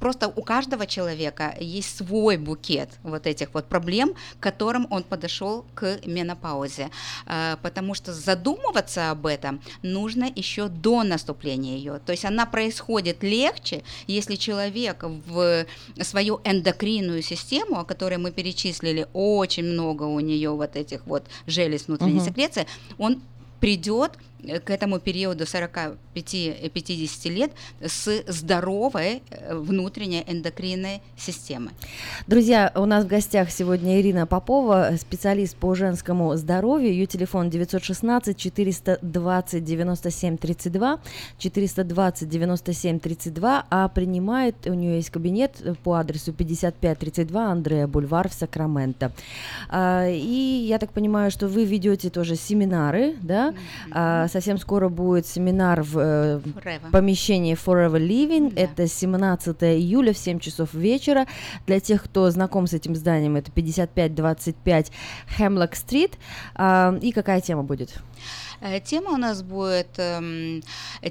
[0.00, 5.64] просто у каждого человека есть свой букет вот этих вот проблем, к которым он подошел
[5.74, 6.90] к менопаузе.
[7.26, 12.00] А, потому что задумываться об этом нужно еще до наступления ее.
[12.04, 15.66] То есть она происходит легче, если человек в
[16.02, 21.88] свою эндокринную систему, о которой мы перечислили, очень много у нее вот этих вот желез
[21.88, 22.26] внутренней угу.
[22.26, 22.66] секреции,
[22.98, 23.20] он
[23.60, 24.27] придет э,
[24.64, 31.72] к этому периоду 45-50 лет с здоровой э, внутренней эндокринной системой.
[32.26, 36.90] Друзья, у нас в гостях сегодня Ирина Попова, специалист по женскому здоровью.
[36.90, 41.00] Ее телефон 916 420 97 32,
[41.38, 48.34] 420 97 32, а принимает, у нее есть кабинет по адресу 5532 Андрея Бульвар в
[48.34, 49.12] Сакраменто.
[49.68, 53.52] А, и я так понимаю, что вы ведете тоже семинары, да?
[54.28, 56.90] Совсем скоро будет семинар в э, Forever.
[56.90, 58.52] помещении Forever Living.
[58.56, 61.26] Это 17 июля в 7 часов вечера.
[61.66, 64.92] Для тех, кто знаком с этим зданием, это 5525
[65.36, 66.18] Хемлок Стрит.
[66.54, 67.94] А, и какая тема будет?
[68.60, 70.62] Э, Тема у нас будет эм,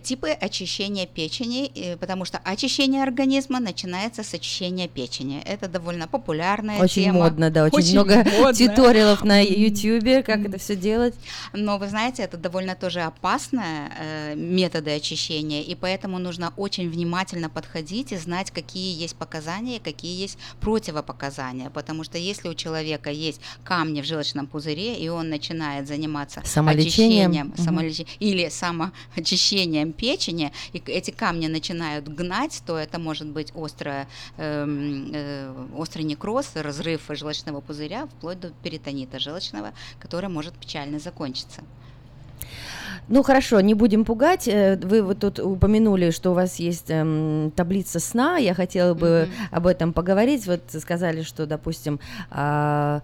[0.03, 5.41] типы очищения печени, э, потому что очищение организма начинается с очищения печени.
[5.45, 7.19] Это довольно популярная Очень тема.
[7.19, 8.53] модно, да, очень, много модно.
[8.67, 11.15] туториалов на YouTube, как это все делать.
[11.53, 17.49] Но вы знаете, это довольно тоже опасные э, методы очищения, и поэтому нужно очень внимательно
[17.49, 23.39] подходить и знать, какие есть показания, какие есть противопоказания, потому что если у человека есть
[23.63, 26.41] камни в желчном пузыре, и он начинает заниматься
[27.43, 27.47] Самолечением.
[27.47, 27.63] очищением, Мгм.
[27.63, 34.07] самолечи- или самоочищением печени, и эти камни начинают гнать, то это может быть острое,
[34.37, 41.61] эм, э, острый некроз, разрыв желчного пузыря, вплоть до перитонита желчного, который может печально закончиться.
[43.09, 44.47] Ну хорошо, не будем пугать.
[44.47, 48.37] Э, Вы вот тут упомянули, что у вас есть эм, таблица сна.
[48.37, 50.45] Я хотела бы об этом поговорить.
[50.45, 53.01] Вот сказали, что, допустим, а,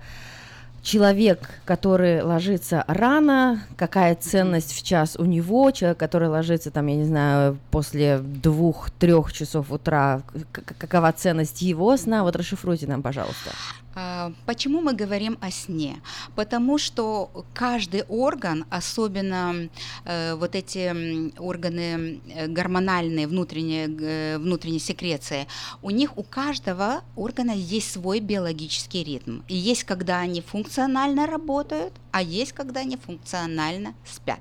[0.84, 6.98] человек, который ложится рано, какая ценность в час у него, человек, который ложится там, я
[6.98, 10.22] не знаю, после двух-трех часов утра,
[10.52, 12.24] какова ценность его сна?
[12.24, 13.52] Вот расшифруйте нам, пожалуйста.
[13.96, 16.02] А, Почему мы говорим о сне?
[16.36, 19.70] Потому что каждый орган, особенно
[20.06, 25.48] э, вот эти органы э, гормональные, внутренние, э, внутренние секреции,
[25.82, 29.42] у них у каждого органа есть свой биологический ритм.
[29.48, 34.40] И есть, когда они функционально работают, а есть, когда они функционально спят.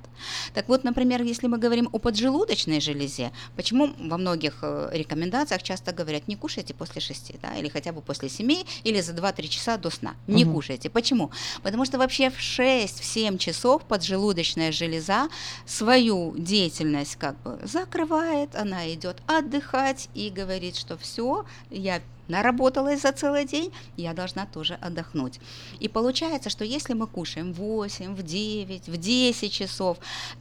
[0.54, 6.28] Так вот, например, если мы говорим о поджелудочной железе, почему во многих рекомендациях часто говорят,
[6.28, 9.90] не кушайте после 6, да, или хотя бы после 7, или за 2-3 часа до
[9.90, 10.14] сна.
[10.26, 10.54] Не Мгм.
[10.54, 10.90] кушайте.
[10.90, 11.30] Почему?
[11.62, 15.28] Потому что вообще в 6-7 часов поджелудочная железа
[15.66, 22.00] свою деятельность как бы закрывает, она идет отдыхать и говорит, что все, я
[22.32, 25.38] наработалась за целый день, я должна тоже отдохнуть.
[25.80, 29.98] И получается, что если мы кушаем в 8, в 9, в 10 часов,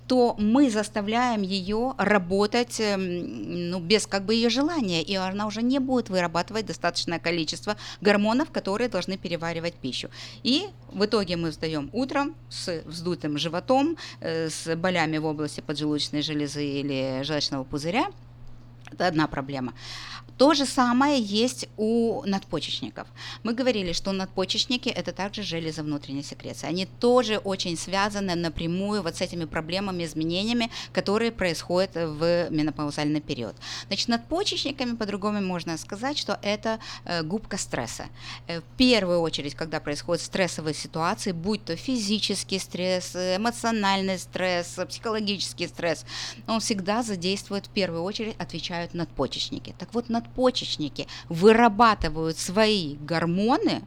[0.08, 5.62] то мы заставляем ее работать эм, ну, без как бы ее желания, и она уже
[5.62, 10.10] не будет вырабатывать достаточное количество гормонов, которые должны переваривать пищу.
[10.44, 16.22] И в итоге мы встаем утром с вздутым животом, э, с болями в области поджелудочной
[16.22, 18.06] железы или желчного пузыря,
[18.92, 19.74] это одна проблема.
[20.42, 23.08] То же самое есть у надпочечников.
[23.44, 26.66] Мы говорили, что надпочечники– это также железы внутренней секреции.
[26.66, 33.56] Они тоже очень связаны напрямую вот с этими проблемами, изменениями, которые происходят в менопаузальный период.
[33.86, 38.06] Значит, надпочечниками по-другому можно сказать, что это э, губка стресса.
[38.48, 45.68] Э, в первую очередь, когда происходят стрессовые ситуации, будь то физический стресс, эмоциональный стресс, психологический
[45.68, 46.04] стресс,
[46.48, 49.76] он всегда задействует в первую очередь, отвечают надпочечники.
[49.78, 50.31] Так вот, надпочечники
[51.30, 53.84] вырабатывают свои гормоны,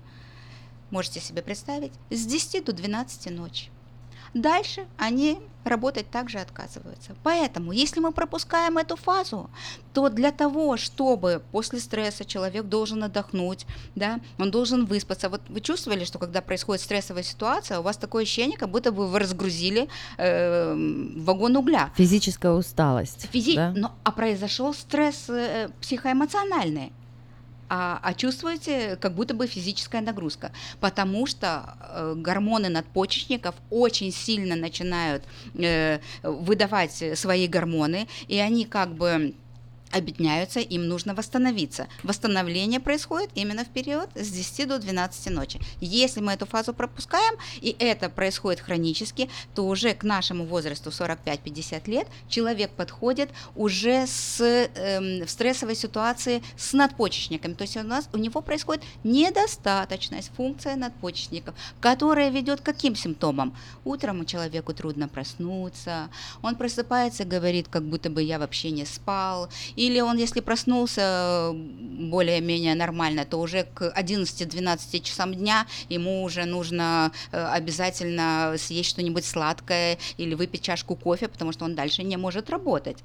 [0.91, 3.71] можете себе представить, с 10 до 12 ночи.
[4.35, 7.15] Дальше они работать также отказываются.
[7.23, 9.51] Поэтому, если мы пропускаем эту фазу,
[9.93, 15.29] то для того, чтобы после стресса человек должен отдохнуть, да, он должен выспаться.
[15.29, 19.07] Вот вы чувствовали, что когда происходит стрессовая ситуация, у вас такое ощущение, как будто бы
[19.07, 20.75] вы разгрузили э,
[21.17, 21.91] вагон угля.
[21.97, 23.29] Физическая усталость.
[23.33, 23.57] Физи...
[23.57, 23.73] да?
[23.75, 26.93] Но, а произошел стресс э, психоэмоциональный.
[27.77, 34.55] А, а чувствуете, как будто бы физическая нагрузка, потому что э, гормоны надпочечников очень сильно
[34.55, 35.25] начинают
[35.57, 39.35] э, выдавать свои гормоны, и они как бы
[39.93, 41.89] объединяются, им нужно восстановиться.
[42.03, 45.61] Восстановление происходит именно в период с 10 до 12 ночи.
[45.81, 51.91] Если мы эту фазу пропускаем, и это происходит хронически, то уже к нашему возрасту 45-50
[51.91, 57.55] лет человек подходит уже с, эм, в стрессовой ситуации с надпочечниками.
[57.55, 63.57] То есть у, нас, у него происходит недостаточность функции надпочечников, которая ведет к каким симптомам?
[63.85, 66.09] Утром у человеку трудно проснуться,
[66.43, 72.75] он просыпается, говорит, как будто бы я вообще не спал, Или он, если проснулся более-менее
[72.75, 79.99] нормально, то уже к 11-12 часам дня ему уже нужно э, обязательно съесть что-нибудь сладкое
[80.17, 82.99] или выпить чашку кофе, потому что он дальше не может работать.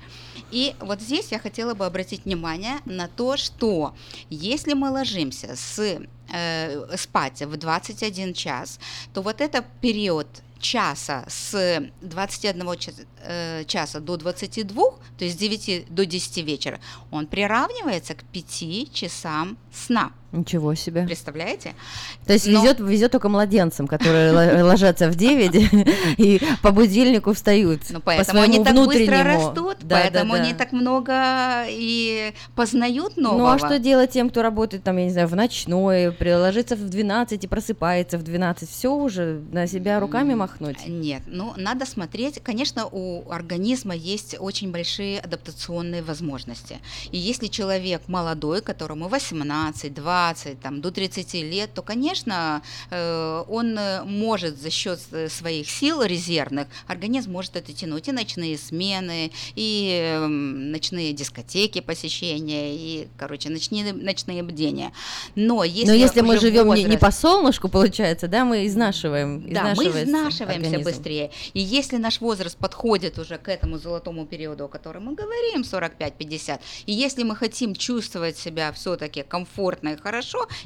[0.52, 3.94] И вот здесь я хотела бы обратить внимание на то, что
[4.30, 6.00] если мы ложимся с,
[6.32, 8.80] э, спать в 21 час,
[9.14, 10.28] то вот это период
[10.60, 14.84] часа с 21 часа, э, часа до 22,
[15.18, 16.80] то есть с 9 до 10 вечера,
[17.12, 20.12] он приравнивается к 5 часам сна.
[20.32, 21.06] Ничего себе.
[21.06, 21.74] Представляете?
[22.28, 22.62] То есть Но...
[22.62, 27.82] везет, везет только младенцам, которые ложатся в 9 и по будильнику встают.
[27.90, 33.40] Ну, поэтому они так быстро растут, поэтому они так много и познают нового.
[33.40, 36.88] Ну, а что делать тем, кто работает там, я не знаю, в ночной, приложиться в
[36.88, 40.88] 12 и просыпается в 12, все уже на себя руками махнуть?
[40.88, 42.40] Нет, ну, надо смотреть.
[42.44, 46.78] Конечно, у организма есть очень большие адаптационные возможности.
[47.12, 52.62] И если человек молодой, которому 18, 20, 20, там, до 30 лет, то, конечно,
[52.92, 58.12] э, он э, может за счет э, своих сил резервных, организм может это тянуть и
[58.12, 64.92] ночные смены, и эм, ночные дискотеки посещения, и, короче, ночные, ночные бдения.
[65.36, 66.88] Но если, Но если мы живем возраст...
[66.88, 69.54] не, не по солнышку, получается, да, мы изнашиваем.
[69.54, 70.84] Да, мы изнашиваемся организм.
[70.84, 71.32] быстрее.
[71.54, 76.60] И если наш возраст подходит уже к этому золотому периоду, о котором мы говорим, 45-50,
[76.88, 80.09] и если мы хотим чувствовать себя все-таки комфортно и хорошо,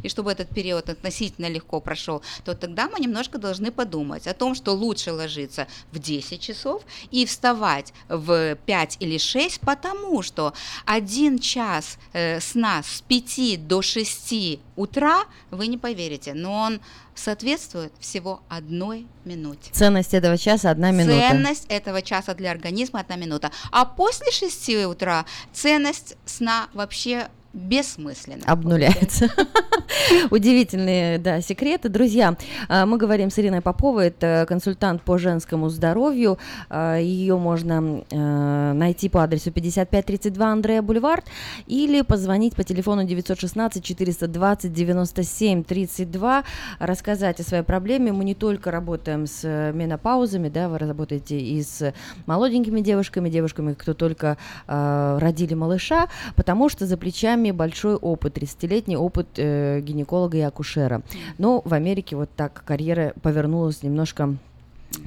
[0.01, 4.55] и чтобы этот период относительно легко прошел, то тогда мы немножко должны подумать о том,
[4.55, 10.53] что лучше ложиться в 10 часов и вставать в 5 или 6, потому что
[10.85, 16.81] один час э, сна с 5 до 6 утра, вы не поверите, но он
[17.15, 19.71] соответствует всего одной минуте.
[19.71, 21.29] Ценность этого часа одна минута.
[21.29, 23.51] Ценность этого часа для организма одна минута.
[23.71, 28.43] А после 6 утра ценность сна вообще бессмысленно.
[28.45, 29.29] Обнуляется.
[30.31, 31.87] Удивительные, да, секреты.
[31.87, 32.35] Друзья,
[32.67, 36.39] а, мы говорим с Ириной Поповой, это консультант по женскому здоровью.
[36.69, 41.23] А, Ее можно а, найти по адресу 5532 Андрея Бульвар
[41.67, 46.43] или позвонить по телефону 916 420 97 32,
[46.79, 48.11] рассказать о своей проблеме.
[48.11, 49.43] Мы не только работаем с
[49.73, 51.93] менопаузами, да, вы работаете и с
[52.25, 58.97] молоденькими девушками, девушками, кто только родили малыша, потому что за плечами нами большой опыт, 30-летний
[58.97, 61.01] опыт э, гинеколога и акушера.
[61.37, 64.35] Но в Америке вот так карьера повернулась немножко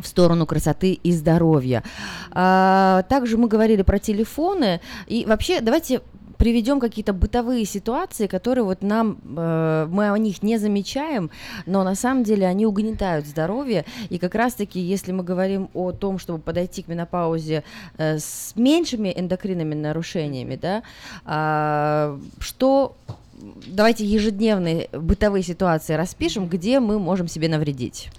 [0.03, 1.82] в сторону красоты и здоровья.
[2.32, 4.80] А, также мы говорили про телефоны.
[5.07, 6.01] И вообще, давайте
[6.39, 11.30] приведем какие-то бытовые ситуации, которые вот нам, э, мы о них не замечаем,
[11.66, 13.84] но на самом деле они угнетают здоровье.
[14.11, 17.64] И как раз-таки, если мы говорим о том, чтобы подойти к менопаузе
[17.99, 20.82] э, с меньшими эндокринными нарушениями, да,
[21.24, 22.97] э, что
[23.66, 28.11] давайте ежедневные бытовые ситуации распишем, где мы можем себе навредить.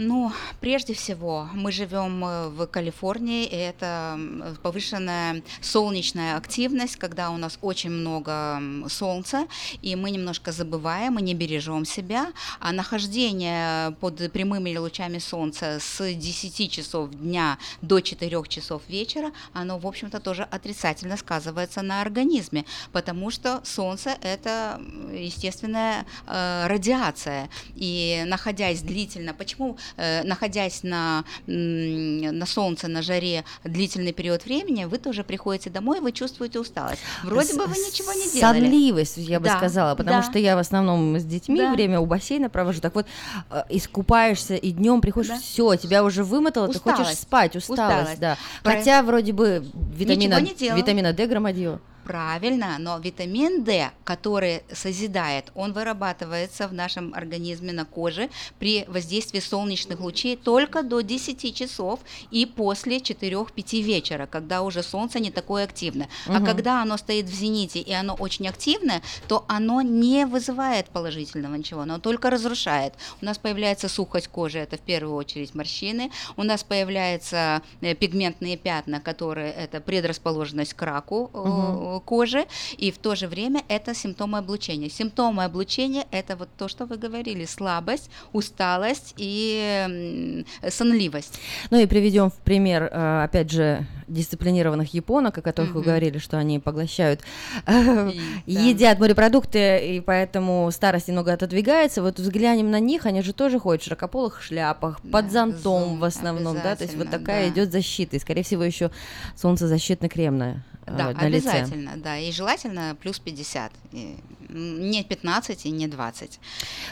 [0.00, 0.30] Ну,
[0.60, 4.16] прежде всего, мы живем э, в Калифорнии, и это
[4.62, 9.48] повышенная солнечная активность, когда у нас очень много солнца,
[9.82, 12.28] и мы немножко забываем и не бережем себя,
[12.60, 19.80] а нахождение под прямыми лучами солнца с 10 часов дня до 4 часов вечера, оно,
[19.80, 24.80] в общем-то, тоже отрицательно сказывается на организме, потому что солнце– это
[25.12, 34.44] естественная э, радиация, и находясь длительно, почему находясь на, на солнце, на жаре длительный период
[34.44, 37.00] времени, вы тоже приходите домой, вы чувствуете усталость.
[37.24, 38.60] Вроде бы вы ничего не делали.
[38.60, 40.22] Сонливость, я бы да, сказала, потому да.
[40.22, 41.72] что я в основном с детьми да.
[41.72, 42.80] время у бассейна провожу.
[42.80, 43.06] Так вот,
[43.50, 45.38] э, искупаешься и днем приходишь, да.
[45.38, 46.84] все, тебя уже вымотало, усталость.
[46.84, 48.20] ты хочешь спать, усталость, усталость.
[48.20, 48.36] да.
[48.62, 51.78] Хотя вроде бы витамина, витамина D громадье.
[52.08, 59.40] Правильно, но витамин D, который созидает, он вырабатывается в нашем организме на коже при воздействии
[59.40, 62.00] солнечных лучей только до 10 часов
[62.30, 66.08] и после 4-5 вечера, когда уже солнце не такое активное.
[66.26, 66.34] Угу.
[66.36, 71.56] А когда оно стоит в зените и оно очень активное, то оно не вызывает положительного
[71.56, 72.94] ничего, оно только разрушает.
[73.20, 78.56] У нас появляется сухость кожи, это в первую очередь морщины, у нас появляются э, пигментные
[78.56, 82.46] пятна, которые это предрасположенность к раку, угу кожи,
[82.76, 84.88] и в то же время это симптомы облучения.
[84.88, 91.38] Симптомы облучения– это вот то, что вы говорили, слабость, усталость и сонливость.
[91.70, 95.86] Ну и приведем в пример, э, опять же, дисциплинированных японок, о которых вы Мгм.
[95.86, 97.20] говорили, что они поглощают,
[97.68, 102.02] И- едят морепродукты, и поэтому старость немного отодвигается.
[102.02, 106.56] Вот взглянем на них, они же тоже ходят в широкополых шляпах, под зонтом в основном,
[106.56, 107.52] да, то есть вот такая да.
[107.52, 108.90] идет защита, и, скорее всего, еще
[109.36, 111.50] солнцезащитный крем на, э, Да, на лице.
[111.50, 114.16] обязательно, да, и желательно плюс 50, и,
[114.48, 116.40] не 15 и не 20.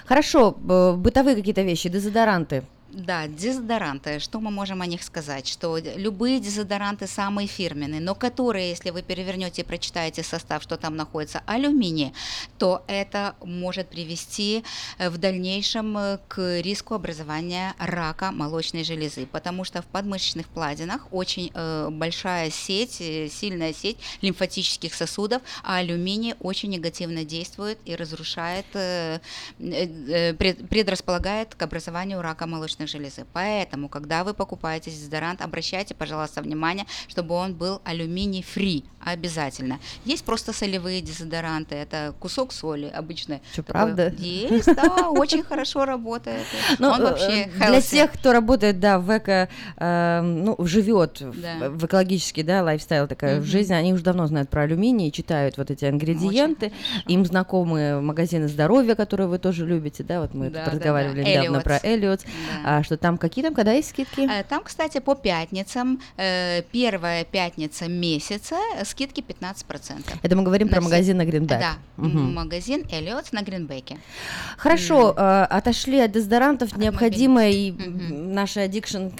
[0.04, 2.64] Хорошо, бытовые какие-то вещи, дезодоранты.
[2.92, 4.20] Да, дезодоранты.
[4.20, 5.48] Что мы можем о них сказать?
[5.48, 10.94] Что любые дезодоранты самые фирменные, но которые, если вы перевернете и прочитаете состав, что там
[10.96, 12.12] находится алюминий,
[12.58, 14.64] то это может привести
[14.98, 21.08] э, в дальнейшем э, к риску образования рака молочной железы, потому что в подмышечных впадинах
[21.10, 27.96] очень э, большая сеть, э, сильная сеть лимфатических сосудов, а алюминий очень негативно действует и
[27.96, 29.18] разрушает, э,
[29.58, 33.26] э, пред- предрасполагает к образованию рака молочной железы.
[33.32, 39.78] Поэтому, когда вы покупаете дезодорант, обращайте, пожалуйста, внимание, чтобы он был алюминий-фри обязательно.
[40.04, 43.40] Есть просто солевые дезодоранты, это кусок соли обычно.
[43.52, 44.12] Что, правда?
[44.18, 46.42] Есть, да, очень хорошо работает.
[46.78, 47.90] Ну, Он э, вообще для healthy.
[47.90, 53.44] тех, кто работает, да, в эко, э, ну, живет в- экологический, да, лайфстайл такая в
[53.44, 56.72] жизни, они уже давно знают про алюминий, читают вот эти ингредиенты,
[57.06, 61.30] им знакомы магазины здоровья, которые вы тоже любите, да, вот мы разговаривали да.
[61.30, 62.24] недавно про Эллиотс,
[62.68, 64.28] а, что там какие там, когда есть скидки?
[64.28, 70.18] Э, Там, кстати, по пятницам, э, первая пятница месяца, э, скидки 15%.
[70.22, 71.60] Это мы говорим про все- магазин на Гринбек.
[71.60, 72.34] Да, Мгм.
[72.34, 73.98] магазин Эллиотс на Гринбеке.
[74.56, 77.70] Хорошо, э, отошли от дезодорантов, необходимая и
[78.10, 79.12] наша addiction,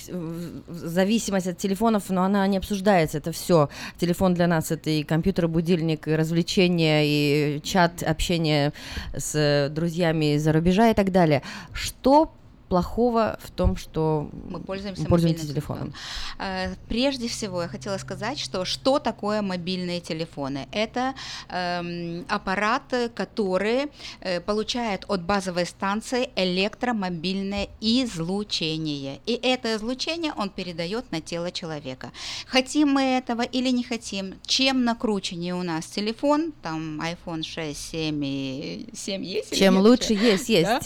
[0.69, 3.69] зависимость от телефонов, но она не обсуждается, это все.
[3.99, 8.73] Телефон для нас это и компьютер, будильник, и развлечения, и чат, общение
[9.17, 11.43] с друзьями из-за рубежа и так далее.
[11.73, 12.33] Что
[12.69, 15.95] плохого в том, что Мы пользуемся, мы пользуемся мобильным телефоном?
[16.39, 20.69] Э, Прежде всего, я хотела сказать, что что такое мобильные телефоны?
[20.73, 21.15] Это
[21.49, 23.89] эм, аппараты, которые
[24.21, 29.21] э, получают от базовой станции электромобильное излучение.
[29.27, 32.11] И это излучение он передает на тело человека.
[32.47, 38.25] Хотим мы этого или не хотим, чем накрученнее у нас телефон, там iPhone 6, 7
[38.25, 39.57] и 7 есть?
[39.57, 40.67] Чем лучше есть, есть.
[40.67, 40.81] Да?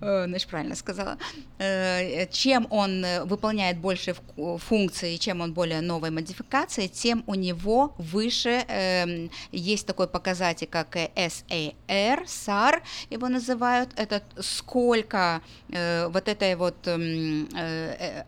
[0.00, 1.18] Э, Значит, правильно сказала.
[1.62, 4.16] Э, Чем он э, выполняет больше
[4.58, 10.96] функций, чем он более новой модификации, тем у него выше эм, есть такой показатель, как
[10.96, 17.48] SAR, SAR его называют, это сколько э, вот это вот эм,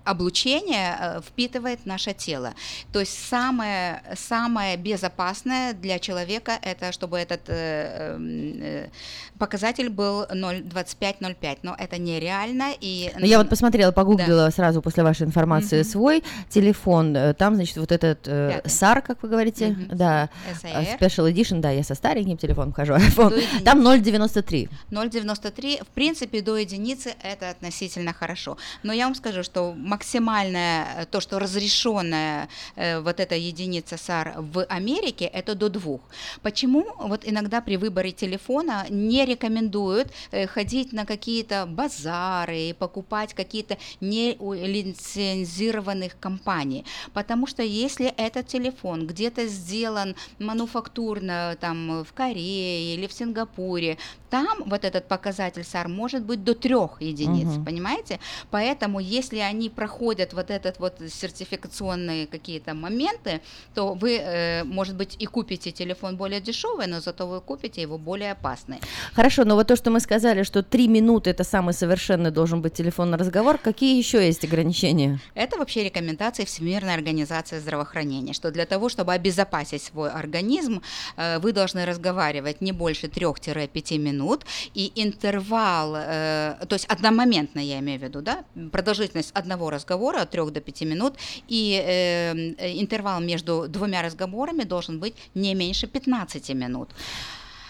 [0.05, 2.55] облучение впитывает наше тело.
[2.93, 8.91] То есть самое, самое безопасное для человека это чтобы этот эм,
[9.39, 12.73] показатель был 0,25-0,5, но это нереально.
[12.85, 17.17] И, Ну, я вот посмотрела, погуглила сразу после вашей информации свой телефон.
[17.17, 20.29] э, Там, значит, вот этот э, SAR, как вы говорите, да,
[20.63, 20.85] SAR.
[20.85, 23.63] э, Special Edition, да, я со стареньким телефоном хожу, iPhone.
[23.65, 24.69] Там 0,93.
[24.91, 28.57] 0,93, в принципе, до единицы это относительно хорошо.
[28.83, 34.43] Но я вам скажу, что максимальное, э, то, что разрешенная э, вот эта единица SAR
[34.53, 36.01] в Америке, это до двух.
[36.43, 43.77] Почему вот иногда при выборе телефона не рекомендуют э, ходить на какие-то базары покупать какие-то
[44.01, 46.85] нелицензированных компаний?
[47.13, 53.99] Потому что если этот телефон где-то сделан мануфактурно там в Корее или в Сингапуре,
[54.31, 57.65] там вот этот показатель SAR может быть до трех единиц, Мгм.
[57.65, 58.19] понимаете?
[58.51, 63.41] Поэтому если они проходят вот этот вот сертификационные какие-то моменты,
[63.75, 67.99] то вы, э, может быть, и купите телефон более дешевый, но зато вы купите его
[67.99, 68.79] более опасный.
[69.15, 72.75] Хорошо, но вот то, что мы сказали, что три минуты это самый совершенный должен быть
[72.75, 75.21] телефонный разговор, какие еще есть ограничения?
[75.35, 80.81] Это вообще рекомендации Всемирной организации здравоохранения, что для того, чтобы обезопасить свой организм,
[81.17, 87.79] э, вы должны разговаривать не больше 3-5 минут, и интервал, э, то есть одномоментно, я
[87.81, 91.15] имею в виду, да, продолжительность одного разговора от 3 до 5 минут,
[91.49, 96.89] и э, э, интервал между двумя разговорами должен быть не меньше 15 минут.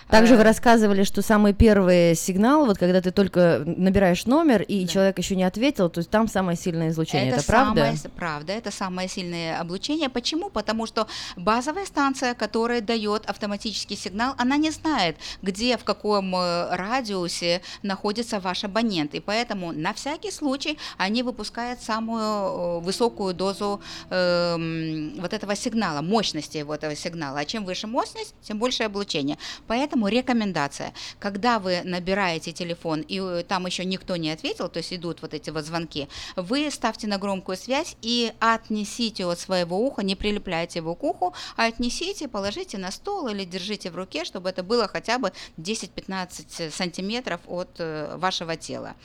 [0.09, 4.86] Также Э, вы рассказывали, что самый первый сигнал, вот когда ты только набираешь номер и
[4.86, 7.30] человек еще не ответил, то есть там самое сильное излучение.
[7.30, 7.80] Это, правда?
[7.96, 10.09] Самое, правда, это самое сильное облучение.
[10.09, 10.50] Почему?
[10.50, 16.74] Потому что базовая станция, которая дает автоматический сигнал, она не знает, где, в каком э,
[16.74, 19.14] радиусе находится ваш абонент.
[19.14, 23.80] И поэтому на всякий случай они выпускают самую э, высокую дозу
[24.11, 27.40] эм, вот этого сигнала, мощности вот этого сигнала.
[27.40, 29.38] А чем выше мощность, тем больше облучение.
[29.66, 34.78] Поэтому Поэтому рекомендация, когда вы набираете телефон и э, там еще никто не ответил, то
[34.78, 39.78] есть идут вот эти вот звонки, вы ставьте на громкую связь и отнесите от своего
[39.78, 44.24] уха, не прилепляйте его к уху, а отнесите, положите на стол или держите в руке,
[44.24, 48.97] чтобы это было хотя бы 10-15 сантиметров от э, вашего тела.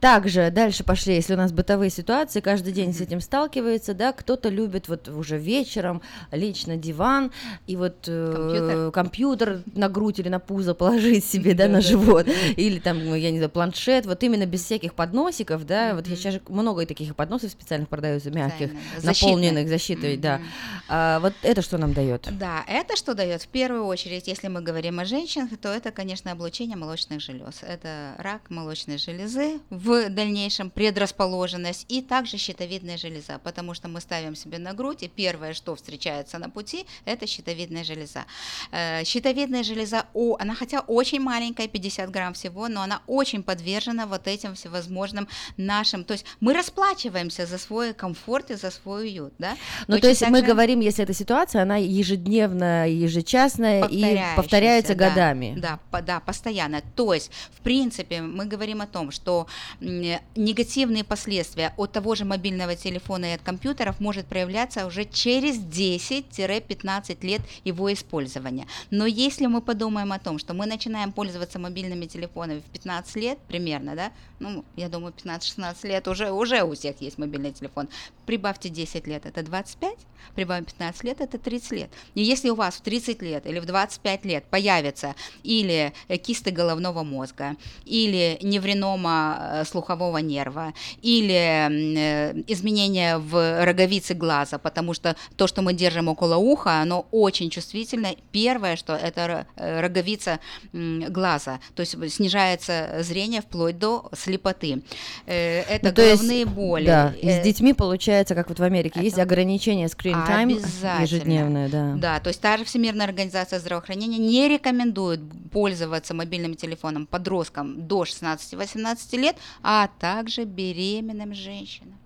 [0.00, 4.48] Также дальше пошли, если у нас бытовые ситуации, каждый день с этим сталкивается, да, кто-то
[4.48, 7.32] любит вот уже вечером лично диван
[7.66, 12.26] и вот э, компьютер, компьютер на грудь или на пузо положить себе, да, на живот,
[12.56, 16.36] или там, ну, я не знаю, планшет, вот именно без всяких подносиков, да, вот сейчас
[16.48, 18.70] много таких подносов специальных продаются, мягких,
[19.02, 20.40] наполненных защитой, да.
[20.88, 22.28] А, вот это что нам дает?
[22.38, 23.42] Да, это что дает?
[23.42, 27.60] В первую очередь, если мы говорим о женщинах, то это, конечно, облучение молочных желез.
[27.62, 29.58] Это рак молочной железы
[29.88, 35.08] в дальнейшем предрасположенность и также щитовидная железа, потому что мы ставим себе на грудь, и
[35.08, 38.24] первое, что встречается на пути, это щитовидная железа.
[38.70, 44.06] Э, щитовидная железа, о, она хотя очень маленькая, 50 грамм всего, но она очень подвержена
[44.06, 45.26] вот этим всевозможным
[45.56, 49.56] нашим, то есть мы расплачиваемся за свой комфорт и за свой уют, да?
[49.86, 50.44] Ну, то есть мы же...
[50.44, 55.54] говорим, если эта ситуация, она ежедневная, ежечасная и повторяется да, годами.
[55.56, 56.82] Да, да, постоянно.
[56.94, 59.46] То есть, в принципе, мы говорим о том, что
[59.80, 67.18] негативные последствия от того же мобильного телефона и от компьютеров может проявляться уже через 10-15
[67.26, 68.66] лет его использования.
[68.90, 73.38] Но если мы подумаем о том, что мы начинаем пользоваться мобильными телефонами в 15 лет
[73.48, 77.88] примерно, да, ну, я думаю, 15-16 лет уже, уже у всех есть мобильный телефон,
[78.26, 79.96] прибавьте 10 лет, это 25,
[80.34, 81.90] прибавим 15 лет, это 30 лет.
[82.14, 87.02] И если у вас в 30 лет или в 25 лет появятся или кисты головного
[87.02, 95.46] мозга, или невринома э, слухового нерва или э, изменения в роговице глаза, потому что то,
[95.46, 98.08] что мы держим около уха, оно очень чувствительно.
[98.32, 100.40] Первое, что это э, роговица
[100.72, 104.82] глаза, то есть снижается зрение вплоть до слепоты.
[105.26, 106.86] Э, это ну, головные есть, боли.
[106.86, 109.04] Да, и с детьми получается, как вот в Америке, это...
[109.04, 111.94] есть ограничение screen time ежедневное, да.
[111.96, 118.04] Да, то есть та же Всемирная организация здравоохранения не рекомендует пользоваться мобильным телефоном подросткам до
[118.04, 121.98] 16-18 лет, а также беременным женщинам.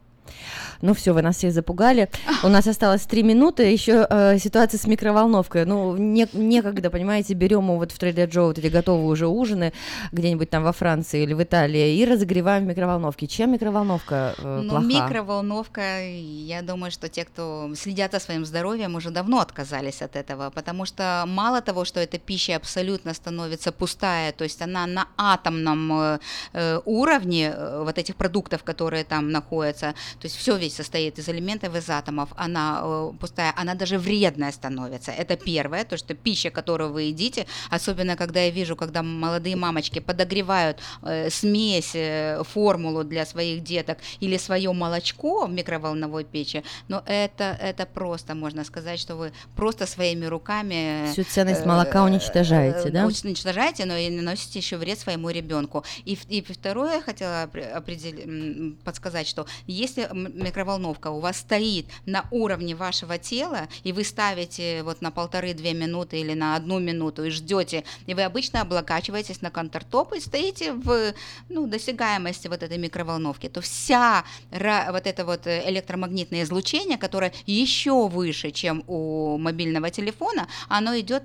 [0.83, 2.09] Ну все, вы нас всех запугали.
[2.43, 3.62] У нас осталось три минуты.
[3.73, 5.64] Еще э, ситуация с микроволновкой.
[5.64, 9.73] Ну, не, некогда, понимаете, берем вот в Trader Joe вот эти готовые уже ужины
[10.11, 13.29] где-нибудь там во Франции или в Италии и разогреваем в микроволновке.
[13.29, 14.87] Чем микроволновка э, ну, плоха?
[14.87, 20.51] микроволновка, я думаю, что те, кто следят за своим здоровьем, уже давно отказались от этого,
[20.51, 25.93] потому что мало того, что эта пища абсолютно становится пустая, то есть она на атомном
[25.93, 26.18] э,
[26.55, 31.29] э уровне э, вот этих продуктов, которые там находятся, то есть все ведь состоит из
[31.29, 35.13] элементов, из атомов, она э, пустая, она даже вредная становится.
[35.13, 39.99] Это первое, то, что пища, которую вы едите, особенно когда я вижу, когда молодые мамочки
[39.99, 47.03] подогревают э, смесь, э, формулу для своих деток или свое молочко в микроволновой печи, но
[47.07, 51.11] это, это просто, можно сказать, что вы просто своими руками...
[51.13, 53.07] Всю ценность молока уничтожаете, да?
[53.07, 55.85] Уничтожаете, но и наносите еще вред своему ребенку.
[56.05, 62.75] И, и второе, я хотела определить, подсказать, что если микроволновка у вас стоит на уровне
[62.75, 67.85] вашего тела, и вы ставите вот на полторы-две минуты или на одну минуту и ждете,
[68.07, 71.15] и вы обычно облокачиваетесь на контртоп и стоите в
[71.49, 78.51] ну, досягаемости вот этой микроволновки, то вся вот это вот электромагнитное излучение, которое еще выше,
[78.51, 81.25] чем у мобильного телефона, оно идет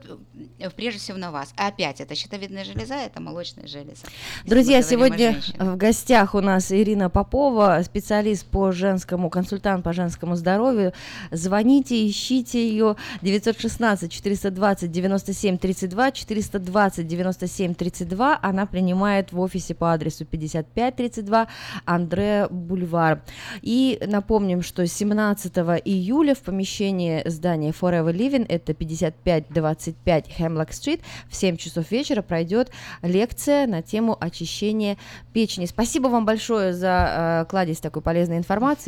[0.60, 1.54] э, прежде всего на вас.
[1.56, 4.06] опять, это щитовидная железа, это молочная железа.
[4.46, 10.94] Друзья, сегодня в гостях у нас Ирина Попова, специалист по женскому, консультант по женскому здоровью.
[11.32, 18.40] Звоните, ищите ее 916 420 97 32 420 97 32.
[18.42, 21.48] Она принимает в офисе по адресу 5532
[21.86, 23.22] Андре Бульвар.
[23.62, 31.36] И напомним, что 17 июля в помещении здания Forever Living, это 5525 Хемлок Стрит, в
[31.36, 34.98] 7 часов вечера пройдет лекция на тему очищения
[35.34, 35.66] печени.
[35.66, 38.86] Спасибо вам большое за э, кладезь такой полезной информации.